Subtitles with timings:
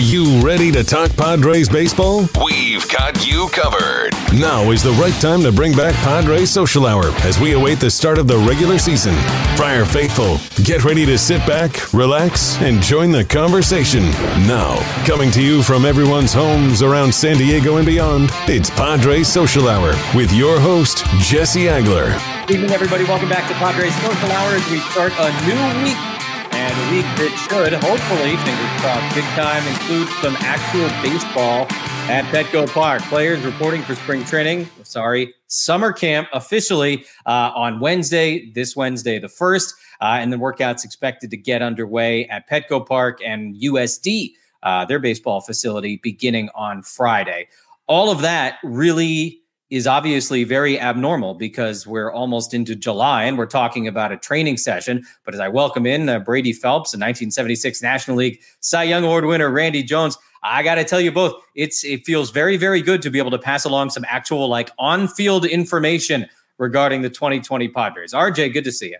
[0.00, 2.26] you ready to talk Padres baseball?
[2.42, 4.14] We've got you covered.
[4.32, 7.90] Now is the right time to bring back Padres Social Hour as we await the
[7.90, 9.14] start of the regular season.
[9.56, 14.04] Friar Faithful, get ready to sit back, relax, and join the conversation.
[14.46, 19.68] Now, coming to you from everyone's homes around San Diego and beyond, it's Padres Social
[19.68, 22.18] Hour with your host, Jesse Agler.
[22.46, 23.04] Good evening, everybody.
[23.04, 26.19] Welcome back to Padres Social Hour as we start a new week
[26.60, 31.64] and a week that should, hopefully, fingers crossed, big time, include some actual baseball
[32.10, 33.00] at Petco Park.
[33.04, 39.26] Players reporting for spring training, sorry, summer camp officially uh, on Wednesday, this Wednesday, the
[39.26, 39.72] 1st.
[40.02, 44.98] Uh, and the workouts expected to get underway at Petco Park and USD, uh, their
[44.98, 47.48] baseball facility, beginning on Friday.
[47.86, 49.39] All of that really
[49.70, 54.56] is obviously very abnormal because we're almost into July and we're talking about a training
[54.56, 55.04] session.
[55.24, 59.24] But as I welcome in uh, Brady Phelps, a 1976 National League Cy Young Award
[59.24, 63.02] winner, Randy Jones, I got to tell you both, it's it feels very very good
[63.02, 66.26] to be able to pass along some actual like on-field information
[66.58, 68.12] regarding the 2020 Padres.
[68.12, 68.98] RJ, good to see you.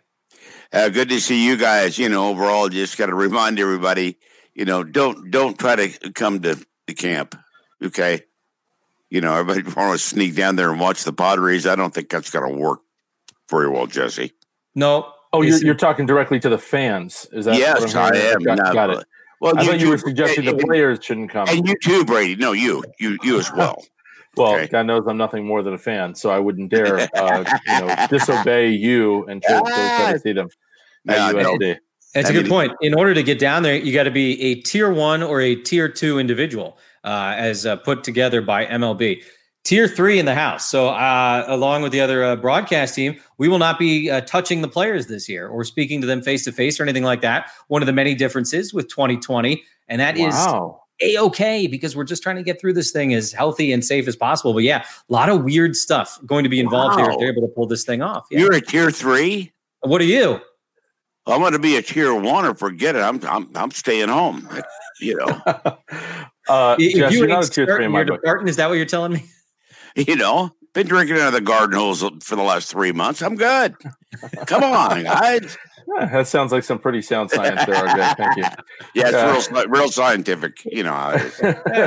[0.73, 1.99] Uh, good to see you guys.
[1.99, 4.19] You know, overall, just got to remind everybody,
[4.55, 7.37] you know, don't don't try to come to the camp.
[7.83, 8.23] Okay,
[9.11, 11.67] you know, everybody want to sneak down there and watch the Padres.
[11.67, 12.81] I don't think that's going to work
[13.51, 14.33] very well, Jesse.
[14.75, 15.13] No.
[15.33, 17.27] Oh, you're, you're talking directly to the fans.
[17.33, 17.57] Is that?
[17.57, 18.43] Yes, I am.
[18.43, 19.05] Got, got it.
[19.41, 21.49] Well, I you thought you were suggesting and, the players shouldn't come.
[21.49, 22.37] And you too, Brady.
[22.37, 23.83] No, you, you, you as well.
[24.37, 24.67] well, okay.
[24.67, 28.07] God knows I'm nothing more than a fan, so I wouldn't dare, uh, you know,
[28.11, 30.49] disobey you and try, try to see them
[31.09, 31.79] at no, USD.
[32.15, 32.73] That's a good point.
[32.81, 35.55] In order to get down there, you got to be a tier one or a
[35.55, 39.23] tier two individual uh, as uh, put together by MLB.
[39.63, 40.71] Tier three in the house.
[40.71, 44.63] So, uh, along with the other uh, broadcast team, we will not be uh, touching
[44.63, 47.51] the players this year or speaking to them face to face or anything like that.
[47.69, 50.81] One of the many differences with 2020, and that wow.
[51.01, 53.85] is a okay because we're just trying to get through this thing as healthy and
[53.85, 54.55] safe as possible.
[54.55, 57.05] But yeah, a lot of weird stuff going to be involved wow.
[57.05, 58.27] here if they're able to pull this thing off.
[58.31, 58.41] Yeah.
[58.41, 59.53] You're a tier three.
[59.81, 60.41] What are you?
[61.27, 63.01] I'm going to be a tier one or forget it.
[63.01, 64.49] I'm I'm I'm staying home.
[65.01, 65.79] You know.
[66.51, 68.21] uh, if Jess, you not a tier three in my book.
[68.47, 69.25] is that what you're telling me?
[69.97, 73.23] You know, been drinking out of the garden hose for the last three months.
[73.23, 73.75] I'm good.
[74.47, 75.59] Come on, guys.
[75.99, 78.17] Yeah, that sounds like some pretty sound science there, RJ.
[78.17, 78.45] Thank you.
[78.95, 80.63] Yeah, it's real, real scientific.
[80.65, 81.19] You know,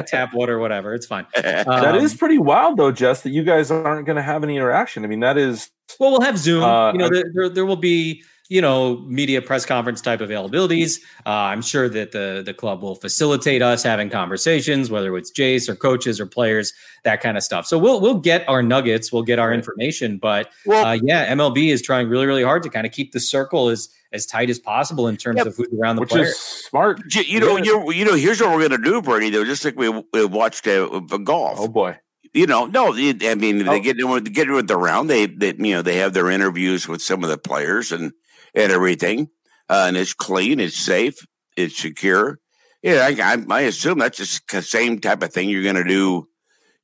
[0.07, 0.93] tap water, whatever.
[0.93, 1.25] It's fine.
[1.37, 3.21] Um, that is pretty wild, though, Jess.
[3.21, 5.05] That you guys aren't going to have any interaction.
[5.05, 5.69] I mean, that is.
[6.01, 6.63] Well, we'll have Zoom.
[6.63, 10.99] Uh, you know, there, there, there will be you know, media press conference type availabilities.
[11.25, 15.69] Uh, I'm sure that the the club will facilitate us having conversations, whether it's Jayce
[15.69, 16.73] or coaches or players,
[17.03, 17.65] that kind of stuff.
[17.65, 20.17] So we'll we'll get our nuggets, we'll get our information.
[20.17, 23.19] But well, uh, yeah, MLB is trying really really hard to kind of keep the
[23.19, 26.25] circle as as tight as possible in terms of who's around the which player.
[26.25, 27.01] is smart.
[27.15, 29.29] You, know, you you know, here's what we're gonna do, Bernie.
[29.29, 31.59] Though, just like we, we watched uh, golf.
[31.59, 31.97] Oh boy
[32.33, 33.71] you know, no, I mean, oh.
[33.71, 35.09] they get with get with the round.
[35.09, 38.11] They, they, you know, they have their interviews with some of the players, and
[38.53, 39.29] and everything,
[39.69, 41.25] uh, and it's clean, it's safe,
[41.57, 42.39] it's secure.
[42.81, 45.83] Yeah, I, I, I assume that's just the same type of thing you're going to
[45.83, 46.27] do,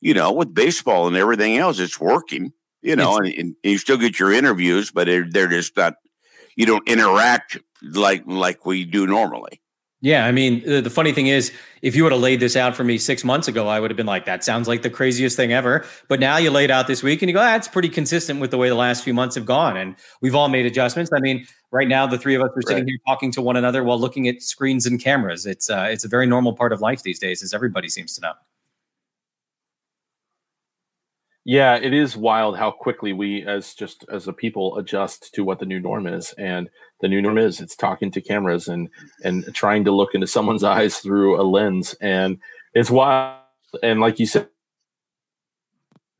[0.00, 1.78] you know, with baseball and everything else.
[1.78, 5.76] It's working, you know, and, and, you still get your interviews, but they're, they're just
[5.76, 5.94] not.
[6.56, 9.60] You don't interact like like we do normally.
[10.02, 11.52] Yeah, I mean, the, the, funny thing is,
[11.82, 13.98] if you would have laid this out for me six months ago, I would have
[13.98, 17.02] been like, "That sounds like the craziest thing ever." But now you laid out this
[17.02, 19.34] week, and you go, "That's ah, pretty consistent with the way the last few months
[19.34, 21.10] have gone." And we've all made adjustments.
[21.14, 22.88] I mean, right now, the three of us are sitting right.
[22.88, 25.44] here talking to one another while looking at screens and cameras.
[25.44, 28.22] It's uh, it's a very normal part of life these days, as everybody seems to
[28.22, 28.32] know.
[31.44, 35.58] Yeah, it is wild how quickly we, as just as a people, adjust to what
[35.58, 36.68] the new norm is, and
[37.00, 38.90] the new norm is it's talking to cameras and
[39.24, 42.38] and trying to look into someone's eyes through a lens, and
[42.74, 43.38] it's wild.
[43.82, 44.48] And like you said,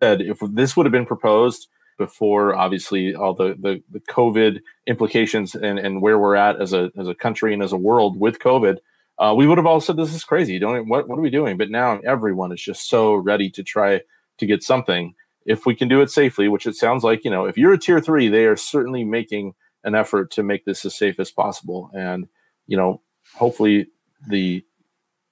[0.01, 5.79] if this would have been proposed before, obviously all the the, the COVID implications and
[5.79, 8.79] and where we're at as a as a country and as a world with COVID,
[9.19, 10.59] uh, we would have all said this is crazy.
[10.59, 11.59] Don't what what are we doing?
[11.59, 14.01] But now everyone is just so ready to try
[14.41, 15.15] to get something
[15.47, 17.79] if we can do it safely, which it sounds like, you know, if you're a
[17.79, 19.55] tier three, they are certainly making
[19.85, 21.91] an effort to make this as safe as possible.
[21.95, 22.29] And,
[22.67, 23.01] you know,
[23.35, 23.89] hopefully
[24.29, 24.63] the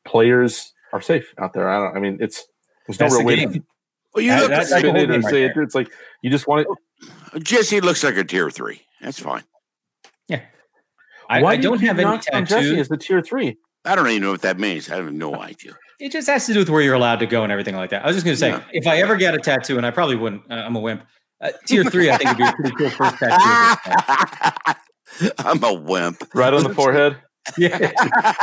[0.07, 1.69] players are safe out there.
[1.69, 2.47] I don't, I mean, it's,
[2.87, 3.63] there's no real way to,
[4.15, 5.53] well, you look, that's, that's say it.
[5.57, 6.67] It's like, you just want
[7.35, 7.43] it.
[7.45, 8.81] Jesse looks like a tier three.
[9.03, 9.45] That's fine.
[10.27, 10.41] Yeah.
[11.29, 12.49] I, Why I don't have any tattoos.
[12.49, 13.59] Jesse as the tier three.
[13.85, 14.91] I don't even know what that means.
[14.91, 15.73] I have no idea.
[15.99, 18.05] It just has to do with where you're allowed to go and everything like that.
[18.05, 18.63] I was just going to say, yeah.
[18.73, 21.03] if I ever get a tattoo, and I probably wouldn't, uh, I'm a wimp.
[21.41, 24.79] Uh, tier three, I think would be a pretty cool first tattoo.
[25.39, 26.23] I'm a wimp.
[26.35, 27.17] Right on the forehead.
[27.59, 27.79] yeah,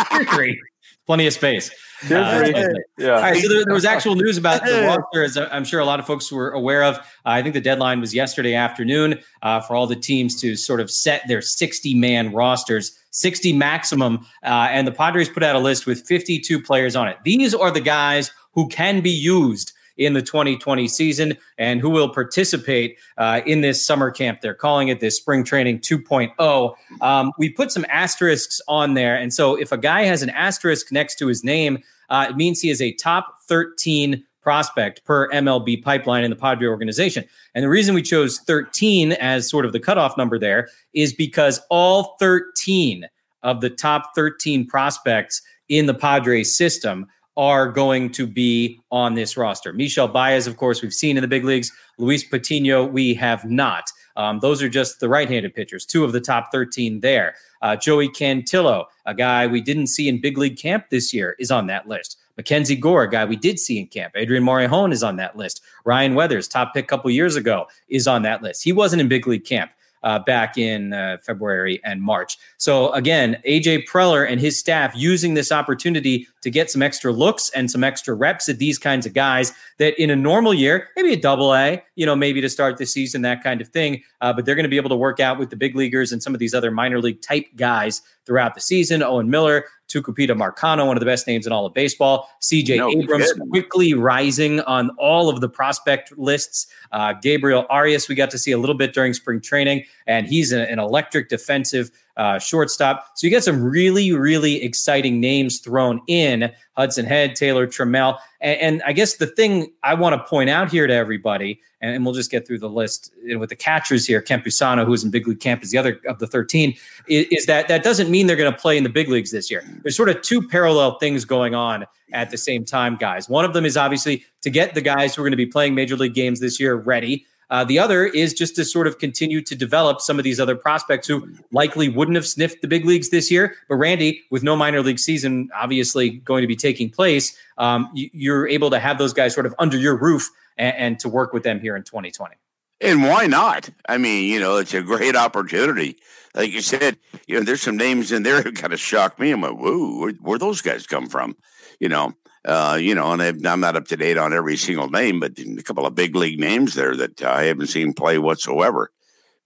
[0.09, 0.61] tier three.
[1.05, 1.71] Plenty of space.
[2.03, 2.53] Uh,
[2.97, 3.15] yeah.
[3.15, 3.41] All right.
[3.41, 6.05] So there, there, was actual news about the roster, as I'm sure a lot of
[6.05, 6.97] folks were aware of.
[6.97, 10.79] Uh, I think the deadline was yesterday afternoon uh, for all the teams to sort
[10.79, 14.25] of set their 60 man rosters, 60 maximum.
[14.43, 17.17] Uh, and the Padres put out a list with 52 players on it.
[17.23, 22.09] These are the guys who can be used in the 2020 season and who will
[22.09, 24.41] participate uh, in this summer camp.
[24.41, 26.75] They're calling it this spring training 2.0.
[27.01, 29.15] Um, we put some asterisks on there.
[29.15, 32.61] And so if a guy has an asterisk next to his name, uh, it means
[32.61, 37.25] he is a top 13 prospect per MLB pipeline in the Padre organization.
[37.55, 41.59] And the reason we chose 13 as sort of the cutoff number there is because
[41.71, 43.07] all 13
[43.41, 49.35] of the top 13 prospects in the Padres system are going to be on this
[49.37, 49.73] roster.
[49.73, 51.71] Michel Baez, of course, we've seen in the big leagues.
[51.97, 53.91] Luis Patino, we have not.
[54.15, 57.35] Um, those are just the right-handed pitchers, two of the top 13 there.
[57.61, 61.51] Uh, Joey Cantillo, a guy we didn't see in big league camp this year, is
[61.51, 62.17] on that list.
[62.37, 64.13] Mackenzie Gore, a guy we did see in camp.
[64.15, 65.61] Adrian Morejon is on that list.
[65.85, 68.63] Ryan Weathers, top pick a couple years ago, is on that list.
[68.63, 69.71] He wasn't in big league camp
[70.05, 72.37] uh, back in uh, February and March.
[72.57, 77.49] So again, AJ Preller and his staff using this opportunity to get some extra looks
[77.49, 81.11] and some extra reps at these kinds of guys that in a normal year, maybe
[81.11, 84.03] a double A, you know, maybe to start the season, that kind of thing.
[84.21, 86.21] Uh, but they're going to be able to work out with the big leaguers and
[86.21, 89.01] some of these other minor league type guys throughout the season.
[89.01, 92.29] Owen Miller, Tucupita Marcano, one of the best names in all of baseball.
[92.41, 96.67] CJ no, Abrams quickly rising on all of the prospect lists.
[96.91, 100.51] Uh, Gabriel Arias, we got to see a little bit during spring training, and he's
[100.51, 103.05] a, an electric defensive uh, shortstop.
[103.15, 108.17] So you get some really, really exciting names thrown in Hudson Head, Taylor Trammell.
[108.41, 111.95] And, and I guess the thing I want to point out here to everybody, and,
[111.95, 115.27] and we'll just get through the list with the catchers here, Campusano, who's in big
[115.27, 116.75] league camp, is the other of the 13,
[117.07, 119.51] is, is that that doesn't mean they're going to play in the big leagues this
[119.51, 119.63] year.
[119.83, 123.27] There's sort of two parallel things going on at the same time, guys.
[123.27, 125.75] One of them is obviously to get the guys who are going to be playing
[125.75, 127.25] major league games this year ready.
[127.49, 130.55] Uh, the other is just to sort of continue to develop some of these other
[130.55, 133.55] prospects who likely wouldn't have sniffed the big leagues this year.
[133.69, 138.33] But Randy, with no minor league season obviously going to be taking place, um, you,
[138.33, 141.33] are able to have those guys sort of under your roof and, and to work
[141.33, 142.35] with them here in 2020.
[142.81, 143.69] And why not?
[143.87, 145.97] I mean, you know, it's a great opportunity.
[146.33, 146.97] Like you said,
[147.27, 149.31] you know, there's some names in there that kind of shocked me.
[149.31, 151.37] I'm like, whoa, where, where those guys come from?
[151.79, 152.13] You know,
[152.45, 155.63] uh, you know, and I'm not up to date on every single name, but a
[155.63, 158.91] couple of big league names there that I haven't seen play whatsoever.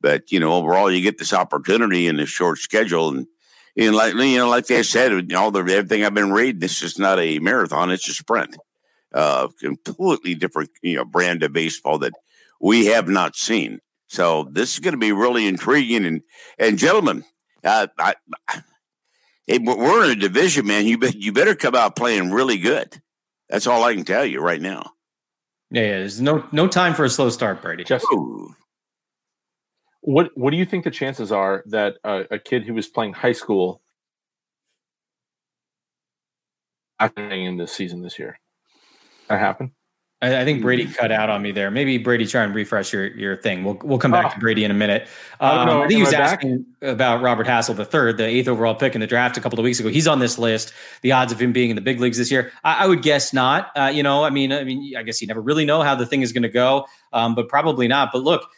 [0.01, 3.28] But you know, overall, you get this opportunity in this short schedule, and
[3.78, 7.00] and like you know, like I said, all the everything I've been reading, this is
[7.00, 8.57] not a marathon; it's a sprint.
[9.13, 12.13] Uh, completely different, you know, brand of baseball that
[12.62, 13.80] we have not seen.
[14.07, 16.06] So this is going to be really intriguing.
[16.06, 16.22] And
[16.57, 17.24] and gentlemen,
[17.63, 18.16] uh, I,
[19.50, 20.86] hey, we're in a division, man.
[20.86, 23.01] You be, you better come out playing really good.
[23.50, 24.92] That's all I can tell you right now.
[25.72, 27.84] Yeah, yeah there's no no time for a slow start, Brady.
[27.84, 28.06] Just
[30.01, 33.13] what what do you think the chances are that uh, a kid who was playing
[33.13, 33.81] high school
[37.00, 38.40] happening in this season this year?
[39.28, 39.72] That happen?
[40.21, 40.94] I, I, think Brady mm-hmm.
[40.94, 41.71] cut out on me there.
[41.71, 43.63] Maybe Brady try and refresh your, your thing.
[43.63, 44.33] We'll we'll come back oh.
[44.33, 45.08] to Brady in a minute.
[45.39, 46.91] Um, I think he was asking back?
[46.91, 49.63] about Robert Hassell the third, the eighth overall pick in the draft a couple of
[49.63, 49.89] weeks ago.
[49.89, 50.74] He's on this list.
[51.01, 53.32] The odds of him being in the big leagues this year, I, I would guess
[53.32, 53.72] not.
[53.75, 56.05] Uh, you know, I mean, I mean, I guess you never really know how the
[56.05, 58.12] thing is going to go, um, but probably not.
[58.12, 58.50] But look,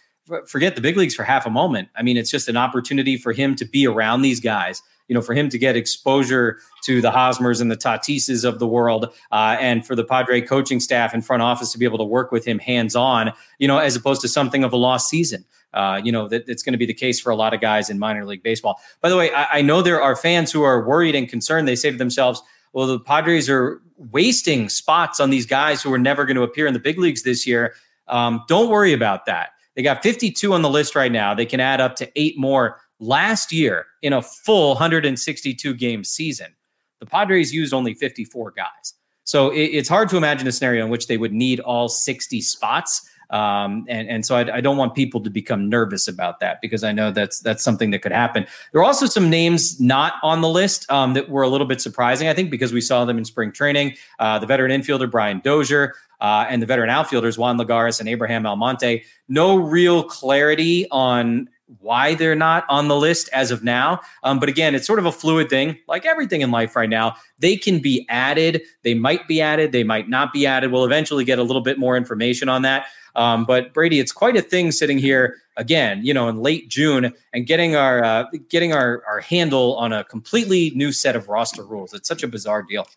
[0.47, 1.89] forget the big leagues for half a moment.
[1.95, 4.81] I mean, it's just an opportunity for him to be around these guys
[5.11, 8.65] you know, for him to get exposure to the Hosmers and the Tatises of the
[8.65, 12.05] world, uh, and for the Padre coaching staff and front office to be able to
[12.05, 15.43] work with him hands on, you know, as opposed to something of a lost season.
[15.73, 17.89] Uh, you know, that it's going to be the case for a lot of guys
[17.89, 18.79] in minor league baseball.
[19.01, 21.67] By the way, I, I know there are fans who are worried and concerned.
[21.67, 22.41] They say to themselves,
[22.71, 26.67] well, the Padres are wasting spots on these guys who are never going to appear
[26.67, 27.73] in the big leagues this year.
[28.07, 29.49] Um, don't worry about that.
[29.75, 31.33] They got 52 on the list right now.
[31.33, 36.55] They can add up to eight more last year in a full 162 game season,
[36.99, 38.93] the Padres used only 54 guys.
[39.25, 42.39] So it, it's hard to imagine a scenario in which they would need all 60
[42.41, 43.07] spots.
[43.31, 46.83] Um, and, and so I, I, don't want people to become nervous about that because
[46.83, 48.45] I know that's that's something that could happen.
[48.73, 51.79] There are also some names not on the list um, that were a little bit
[51.79, 53.95] surprising, I think, because we saw them in spring training.
[54.19, 58.45] Uh, the veteran infielder Brian Dozier uh, and the veteran outfielders Juan Lagares and Abraham
[58.45, 59.05] Almonte.
[59.29, 61.47] No real clarity on
[61.79, 64.01] why they're not on the list as of now.
[64.23, 67.15] Um, but again, it's sort of a fluid thing, like everything in life right now.
[67.39, 70.71] They can be added, they might be added, they might not be added.
[70.71, 72.87] We'll eventually get a little bit more information on that.
[73.15, 77.13] Um, but Brady, it's quite a thing sitting here again, you know, in late June
[77.33, 81.63] and getting our uh, getting our our handle on a completely new set of roster
[81.63, 81.93] rules.
[81.93, 82.87] It's such a bizarre deal.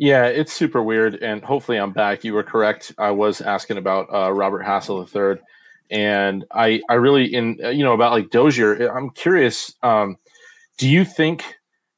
[0.00, 2.22] Yeah, it's super weird, and hopefully I'm back.
[2.22, 2.94] You were correct.
[2.98, 5.42] I was asking about uh, Robert Hassell III,
[5.90, 8.88] and I I really in uh, you know about like Dozier.
[8.88, 9.74] I'm curious.
[9.82, 10.16] Um,
[10.76, 11.44] do you think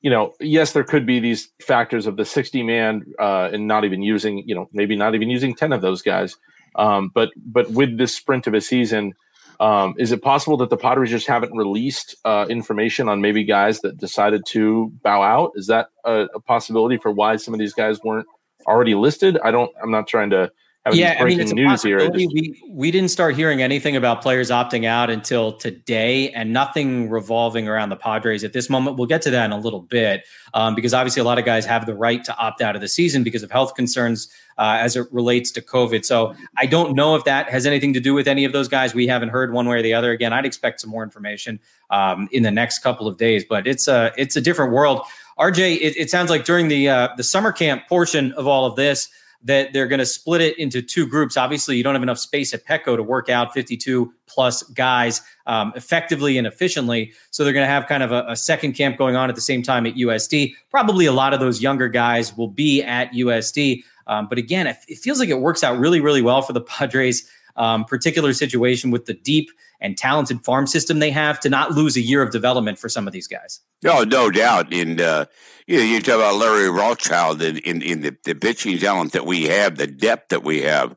[0.00, 0.34] you know?
[0.40, 4.46] Yes, there could be these factors of the 60 man uh, and not even using
[4.46, 6.36] you know maybe not even using 10 of those guys.
[6.76, 9.14] Um, but but with this sprint of a season,
[9.60, 13.80] um, is it possible that the Padres just haven't released uh, information on maybe guys
[13.80, 15.52] that decided to bow out?
[15.54, 18.26] Is that a, a, possibility for why some of these guys weren't
[18.66, 19.38] already listed?
[19.44, 19.70] I don't.
[19.82, 20.50] I'm not trying to
[20.92, 21.98] yeah, I mean, it's news here.
[21.98, 22.12] Just...
[22.14, 27.68] We, we didn't start hearing anything about players opting out until today, and nothing revolving
[27.68, 28.96] around the Padres at this moment.
[28.96, 31.66] We'll get to that in a little bit, um, because obviously a lot of guys
[31.66, 34.96] have the right to opt out of the season because of health concerns uh, as
[34.96, 36.02] it relates to COVID.
[36.02, 38.94] So I don't know if that has anything to do with any of those guys.
[38.94, 40.12] We haven't heard one way or the other.
[40.12, 41.60] Again, I'd expect some more information
[41.90, 45.02] um, in the next couple of days, but it's a it's a different world.
[45.38, 48.76] RJ, it, it sounds like during the uh, the summer camp portion of all of
[48.76, 49.10] this
[49.42, 51.36] that they're going to split it into two groups.
[51.36, 55.72] Obviously, you don't have enough space at Petco to work out 52 plus guys um,
[55.74, 57.12] effectively and efficiently.
[57.30, 59.40] So they're going to have kind of a, a, second camp going on at the
[59.40, 60.52] same time at USD.
[60.70, 63.82] Probably a lot of those younger guys will be at USD.
[64.06, 66.60] Um, but again, it, it, feels like it works out really, really well for the
[66.60, 67.28] Padres.
[67.56, 71.96] Um, particular situation with the deep and talented farm system they have to not lose
[71.96, 73.60] a year of development for some of these guys.
[73.82, 74.72] No, no doubt.
[74.72, 75.26] And uh,
[75.66, 79.24] you know, you talk about Larry Rothschild in, in, in the, the pitching talent that
[79.24, 80.96] we have, the depth that we have.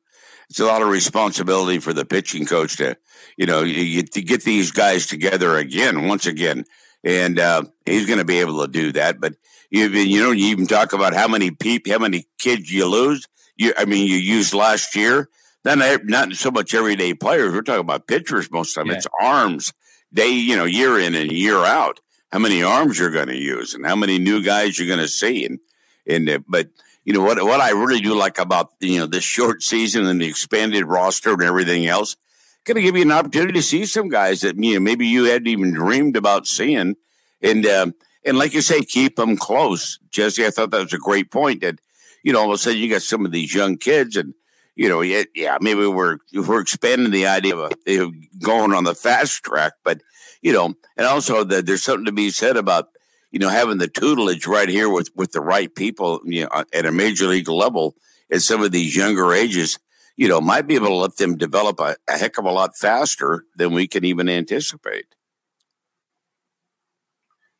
[0.49, 2.97] It's a lot of responsibility for the pitching coach to,
[3.37, 6.65] you know, you, to get these guys together again, once again.
[7.03, 9.19] And uh, he's going to be able to do that.
[9.19, 9.35] But
[9.69, 13.27] you, you know, you even talk about how many people, how many kids you lose.
[13.55, 15.29] You, I mean, you used last year
[15.63, 17.53] not not so much everyday players.
[17.53, 18.91] We're talking about pitchers most of the time.
[18.91, 18.97] Yeah.
[18.97, 19.73] It's arms,
[20.13, 21.99] day you know, year in and year out.
[22.31, 25.07] How many arms you're going to use, and how many new guys you're going to
[25.07, 25.59] see, and
[26.07, 26.69] and uh, but
[27.05, 30.19] you know what what I really do like about you know this short season and
[30.19, 32.15] the expanded roster and everything else,
[32.63, 35.25] going to give you an opportunity to see some guys that you know maybe you
[35.25, 36.95] hadn't even dreamed about seeing,
[37.41, 37.93] and um,
[38.25, 39.99] and like you say, keep them close.
[40.09, 41.61] Jesse, I thought that was a great point.
[41.61, 41.79] That
[42.23, 44.33] you know all of a sudden you got some of these young kids and
[44.75, 48.95] you know, yeah, yeah, maybe we're we're expanding the idea of, a, going on the
[48.95, 50.01] fast track, but
[50.41, 52.89] you know, and also that there's something to be said about
[53.31, 56.85] you know having the tutelage right here with with the right people, you know, at
[56.85, 57.95] a major league level
[58.31, 59.77] at some of these younger ages.
[60.15, 62.77] You know, might be able to let them develop a, a heck of a lot
[62.77, 65.05] faster than we can even anticipate.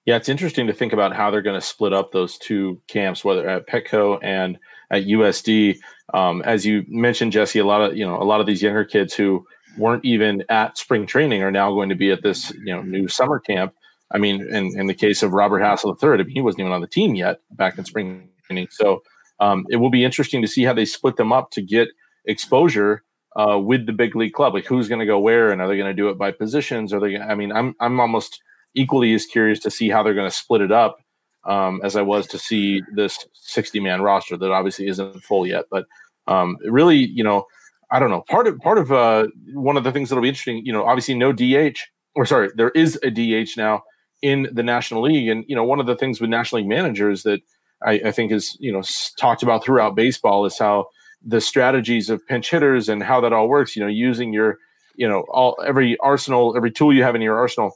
[0.06, 3.24] Yeah, it's interesting to think about how they're going to split up those two camps,
[3.24, 4.60] whether at Petco and
[4.92, 5.80] at USD.
[6.14, 8.86] Um, as you mentioned, Jesse, a lot of you know a lot of these younger
[8.86, 9.46] kids who
[9.78, 13.08] weren't even at spring training are now going to be at this you know new
[13.08, 13.74] summer camp.
[14.12, 16.72] I mean, in, in the case of Robert Hassell III, I mean, he wasn't even
[16.72, 18.68] on the team yet back in spring training.
[18.70, 19.02] So
[19.40, 21.88] um, it will be interesting to see how they split them up to get
[22.26, 23.04] exposure
[23.36, 24.54] uh, with the big league club.
[24.54, 26.94] Like who's going to go where, and are they going to do it by positions?
[26.94, 27.14] Are they?
[27.14, 28.42] going I mean, I'm I'm almost
[28.76, 30.98] equally as curious to see how they're going to split it up
[31.46, 35.66] um, as I was to see this 60 man roster that obviously isn't full yet.
[35.70, 35.86] But
[36.28, 37.46] um, really, you know,
[37.92, 38.22] I don't know.
[38.30, 41.16] Part of part of uh, one of the things that'll be interesting, you know, obviously
[41.16, 41.78] no DH
[42.16, 43.84] or sorry, there is a DH now
[44.22, 47.24] in the National League, and you know, one of the things with National League managers
[47.24, 47.42] that
[47.86, 48.82] I, I think is you know
[49.18, 50.88] talked about throughout baseball is how
[51.26, 53.76] the strategies of pinch hitters and how that all works.
[53.76, 54.58] You know, using your
[54.96, 57.76] you know all every arsenal, every tool you have in your arsenal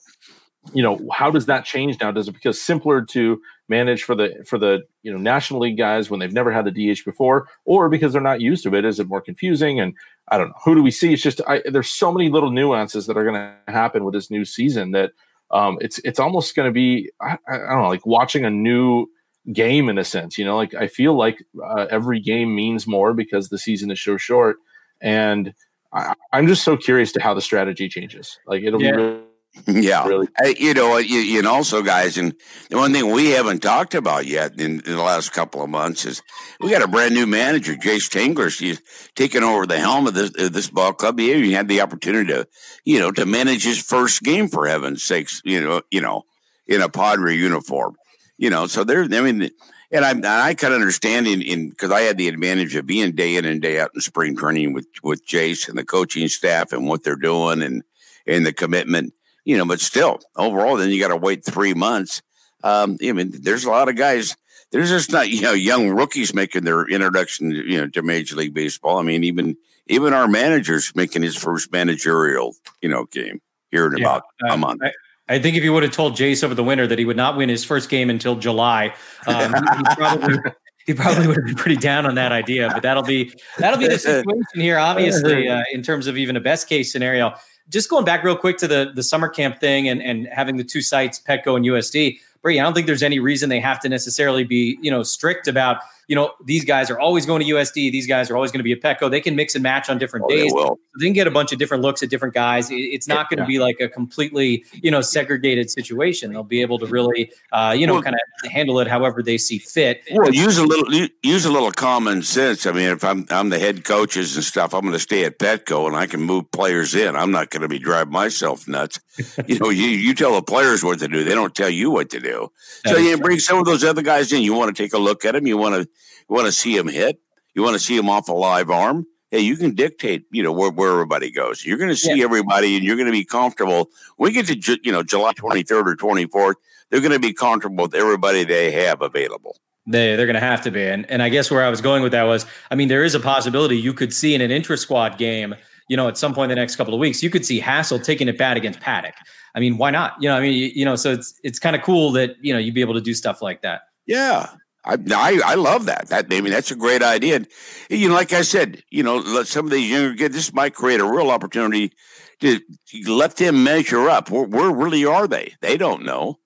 [0.73, 2.11] you know how does that change now?
[2.11, 6.09] Does it become simpler to manage for the for the you know national league guys
[6.09, 7.47] when they've never had the dh before?
[7.65, 9.79] Or because they're not used to it is it more confusing?
[9.79, 9.93] And
[10.29, 10.55] i don't know.
[10.63, 11.13] Who do we see?
[11.13, 14.31] It's just I, there's so many little nuances that are going to happen with this
[14.31, 15.11] new season that
[15.51, 19.07] um, it's it's almost going to be I, I, don't know like watching a new
[19.53, 20.57] game in a sense you know?
[20.57, 24.57] Like i feel like uh, every game means more because the season is so short.
[24.99, 25.53] And
[25.93, 28.39] I, am just so curious to how the strategy changes.
[28.45, 28.91] Like it'll yeah.
[28.91, 29.21] be really
[29.67, 30.27] yeah, really.
[30.57, 32.33] you know, you, you know, also, guys, and
[32.69, 36.05] the one thing we haven't talked about yet in, in, the last couple of months
[36.05, 36.21] is
[36.59, 38.55] we got a brand new manager, Jayce Tingler.
[38.57, 38.81] He's
[39.15, 41.17] taken over the helm of this of this ball club.
[41.19, 42.47] He had the opportunity to,
[42.85, 45.41] you know, to manage his first game for heaven's sakes.
[45.43, 46.23] You know, you know,
[46.67, 47.95] in a Padre uniform.
[48.37, 49.03] You know, so there.
[49.03, 49.49] I mean,
[49.91, 53.13] and I and I kind of understand in because I had the advantage of being
[53.13, 56.73] day in and day out in spring training with with Jayce and the coaching staff
[56.73, 57.83] and what they're doing and
[58.27, 59.13] and the commitment
[59.47, 62.21] you know, but still, overall, then you got to wait three months.
[62.65, 64.35] Um, I mean, there's a lot of guys.
[64.71, 68.53] There's just not you know young rookies making their introduction, you know, to Major League
[68.53, 68.97] Baseball.
[68.97, 69.55] I mean, even
[69.87, 73.39] even our manager's making his first managerial, you know, game
[73.71, 74.81] here in yeah, about uh, a month.
[74.83, 74.91] I,
[75.35, 77.37] I think if you would have told Jayce over the winter that he would not
[77.37, 78.93] win his first game until July,
[79.27, 80.37] um, he, probably
[80.85, 82.69] he probably would have been pretty down on that idea.
[82.73, 86.41] But that'll be that'll be the situation here, obviously, uh, in terms of even a
[86.41, 87.33] best case scenario.
[87.69, 90.63] Just going back real quick to the the summer camp thing and and having the
[90.63, 92.19] two sites, Petco and USD.
[92.41, 95.47] Brady, I don't think there's any reason they have to necessarily be you know strict
[95.47, 95.77] about
[96.07, 97.91] you know, these guys are always going to USD.
[97.91, 99.11] These guys are always going to be a Petco.
[99.11, 100.53] They can mix and match on different oh, days.
[100.53, 102.69] They, they, can get a bunch of different looks at different guys.
[102.71, 103.47] It's not going to yeah.
[103.47, 106.31] be like a completely, you know, segregated situation.
[106.31, 109.37] They'll be able to really, uh, you know, well, kind of handle it however they
[109.37, 110.03] see fit.
[110.11, 112.65] Well, use a little, use a little common sense.
[112.65, 115.39] I mean, if I'm, I'm the head coaches and stuff, I'm going to stay at
[115.39, 117.17] Petco and I can move players in.
[117.17, 119.01] I'm not going to be driving myself nuts.
[119.47, 121.25] you know, you, you tell the players what to do.
[121.25, 122.49] They don't tell you what to do.
[122.83, 124.41] That so you bring some of those other guys in.
[124.41, 125.47] You want to take a look at them.
[125.47, 125.89] You want to,
[126.29, 127.19] you want to see him hit.
[127.53, 129.05] You want to see him off a live arm.
[129.29, 131.65] Hey, you can dictate, you know, where, where everybody goes.
[131.65, 132.23] You're going to see yeah.
[132.23, 133.89] everybody, and you're going to be comfortable.
[134.15, 136.53] When we get to, you know, July 23rd or 24th,
[136.89, 139.57] they're going to be comfortable with everybody they have available.
[139.89, 142.03] They they're going to have to be, and and I guess where I was going
[142.03, 144.77] with that was, I mean, there is a possibility you could see in an intra
[144.77, 145.55] squad game,
[145.89, 148.03] you know, at some point in the next couple of weeks, you could see Hassell
[148.03, 149.13] taking it bad against Paddack.
[149.55, 150.21] I mean, why not?
[150.21, 152.53] You know, I mean, you, you know, so it's it's kind of cool that you
[152.53, 153.81] know you'd be able to do stuff like that.
[154.05, 154.49] Yeah,
[154.87, 156.07] I, I, I love that.
[156.07, 157.35] That I mean, that's a great idea.
[157.35, 157.47] And,
[157.89, 160.35] you know, like I said, you know, let some of these younger kids.
[160.35, 161.91] This might create a real opportunity
[162.39, 162.59] to
[163.07, 164.31] let them measure up.
[164.31, 165.53] Where, where really are they?
[165.61, 166.39] They don't know.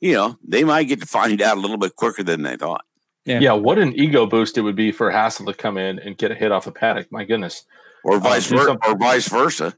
[0.00, 2.84] You know, they might get to find out a little bit quicker than they thought.
[3.24, 3.40] Yeah.
[3.40, 6.30] yeah, what an ego boost it would be for Hassell to come in and get
[6.30, 7.08] a hit off a Paddack.
[7.10, 7.64] My goodness,
[8.02, 9.76] or um, vice versa, or vice versa.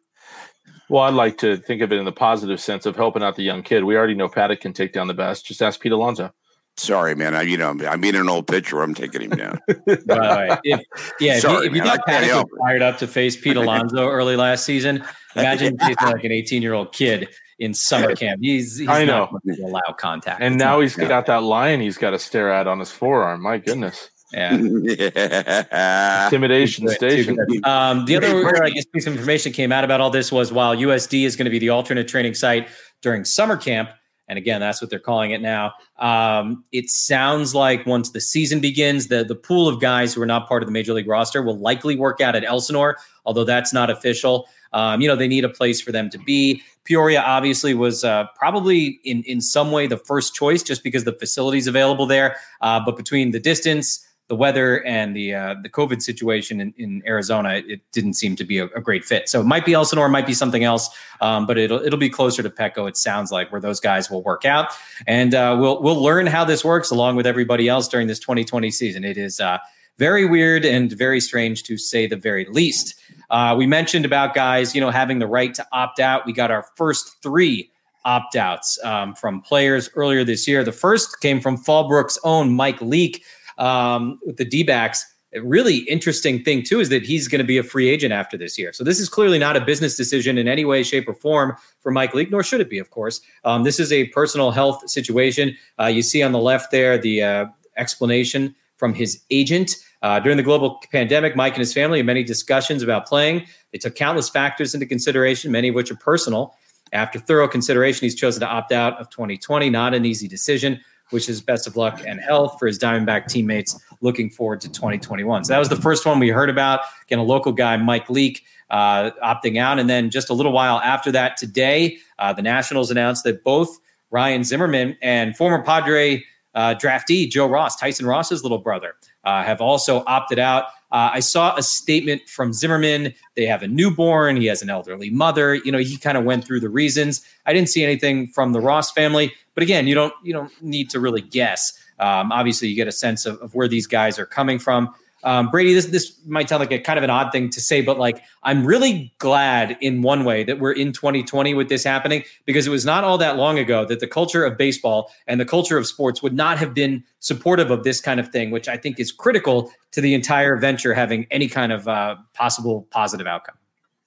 [0.88, 3.42] Well, I'd like to think of it in the positive sense of helping out the
[3.42, 3.82] young kid.
[3.82, 5.46] We already know Paddack can take down the best.
[5.46, 6.32] Just ask Pete Alonso.
[6.80, 7.34] Sorry, man.
[7.34, 8.80] I, you know, I'm being an old pitcher.
[8.80, 9.60] I'm taking him down.
[10.06, 10.58] right.
[10.64, 10.80] If,
[11.20, 11.38] yeah.
[11.38, 14.64] Sorry, if you, if you thought Paddack fired up to face Pete Alonso early last
[14.64, 15.04] season,
[15.36, 18.40] imagine he's like an 18 year old kid in summer camp.
[18.42, 19.28] He's, he's I know.
[19.62, 20.40] allow contact.
[20.40, 23.42] And it's now he's got that lion he's got to stare at on his forearm.
[23.42, 24.08] My goodness.
[24.32, 24.54] Yeah.
[24.54, 27.38] Intimidation station.
[27.64, 30.74] Um, the other, I guess, piece of information came out about all this was while
[30.74, 32.68] USD is going to be the alternate training site
[33.02, 33.90] during summer camp,
[34.30, 35.72] and again, that's what they're calling it now.
[35.98, 40.26] Um, it sounds like once the season begins, the the pool of guys who are
[40.26, 43.72] not part of the major league roster will likely work out at Elsinore, although that's
[43.72, 44.48] not official.
[44.72, 46.62] Um, you know, they need a place for them to be.
[46.84, 51.12] Peoria obviously was uh, probably in in some way the first choice just because the
[51.14, 52.36] facilities available there.
[52.60, 57.02] Uh, but between the distance, the weather and the uh, the COVID situation in, in
[57.04, 59.28] Arizona, it didn't seem to be a, a, great fit.
[59.28, 60.88] So it might be Elsinore, it might be something else,
[61.20, 62.88] um, but it'll it'll be closer to Petco.
[62.88, 64.68] It sounds like where those guys will work out,
[65.08, 68.70] and uh, we'll we'll learn how this works along with everybody else during this 2020
[68.70, 69.04] season.
[69.04, 69.58] It is uh,
[69.98, 72.94] very weird and very strange to say the very least.
[73.30, 76.24] Uh, we mentioned about guys, you know, having the right to opt out.
[76.24, 77.72] We got our first three
[78.04, 80.62] opt outs um, from players earlier this year.
[80.62, 83.24] The first came from Fallbrook's own Mike Leake
[83.60, 85.06] um, with the D backs.
[85.32, 88.36] A really interesting thing, too, is that he's going to be a free agent after
[88.36, 88.72] this year.
[88.72, 91.92] So, this is clearly not a business decision in any way, shape, or form for
[91.92, 93.20] Mike Leake, nor should it be, of course.
[93.44, 95.56] Um, this is a personal health situation.
[95.78, 97.46] Uh, you see on the left there the uh,
[97.76, 99.76] explanation from his agent.
[100.02, 103.46] Uh, during the global pandemic, Mike and his family had many discussions about playing.
[103.70, 106.56] They took countless factors into consideration, many of which are personal.
[106.92, 109.70] After thorough consideration, he's chosen to opt out of 2020.
[109.70, 110.80] Not an easy decision
[111.12, 113.78] wishes best of luck and health for his Diamondback teammates.
[114.00, 115.44] Looking forward to 2021.
[115.44, 116.80] So that was the first one we heard about.
[117.02, 119.78] Again, a local guy, Mike Leake, uh, opting out.
[119.78, 123.78] And then just a little while after that, today, uh, the Nationals announced that both
[124.10, 129.60] Ryan Zimmerman and former Padre uh, draftee Joe Ross, Tyson Ross's little brother, uh, have
[129.60, 130.64] also opted out.
[130.92, 133.14] Uh, I saw a statement from Zimmerman.
[133.36, 134.36] They have a newborn.
[134.36, 135.54] He has an elderly mother.
[135.54, 137.24] You know, he kind of went through the reasons.
[137.46, 140.90] I didn't see anything from the Ross family, but again, you don't you don't need
[140.90, 141.72] to really guess.
[142.00, 144.92] Um, obviously, you get a sense of, of where these guys are coming from.
[145.22, 147.82] Um, Brady, this this might sound like a kind of an odd thing to say,
[147.82, 152.24] but like I'm really glad in one way that we're in 2020 with this happening
[152.46, 155.44] because it was not all that long ago that the culture of baseball and the
[155.44, 158.76] culture of sports would not have been supportive of this kind of thing, which I
[158.76, 163.59] think is critical to the entire venture having any kind of uh, possible positive outcome.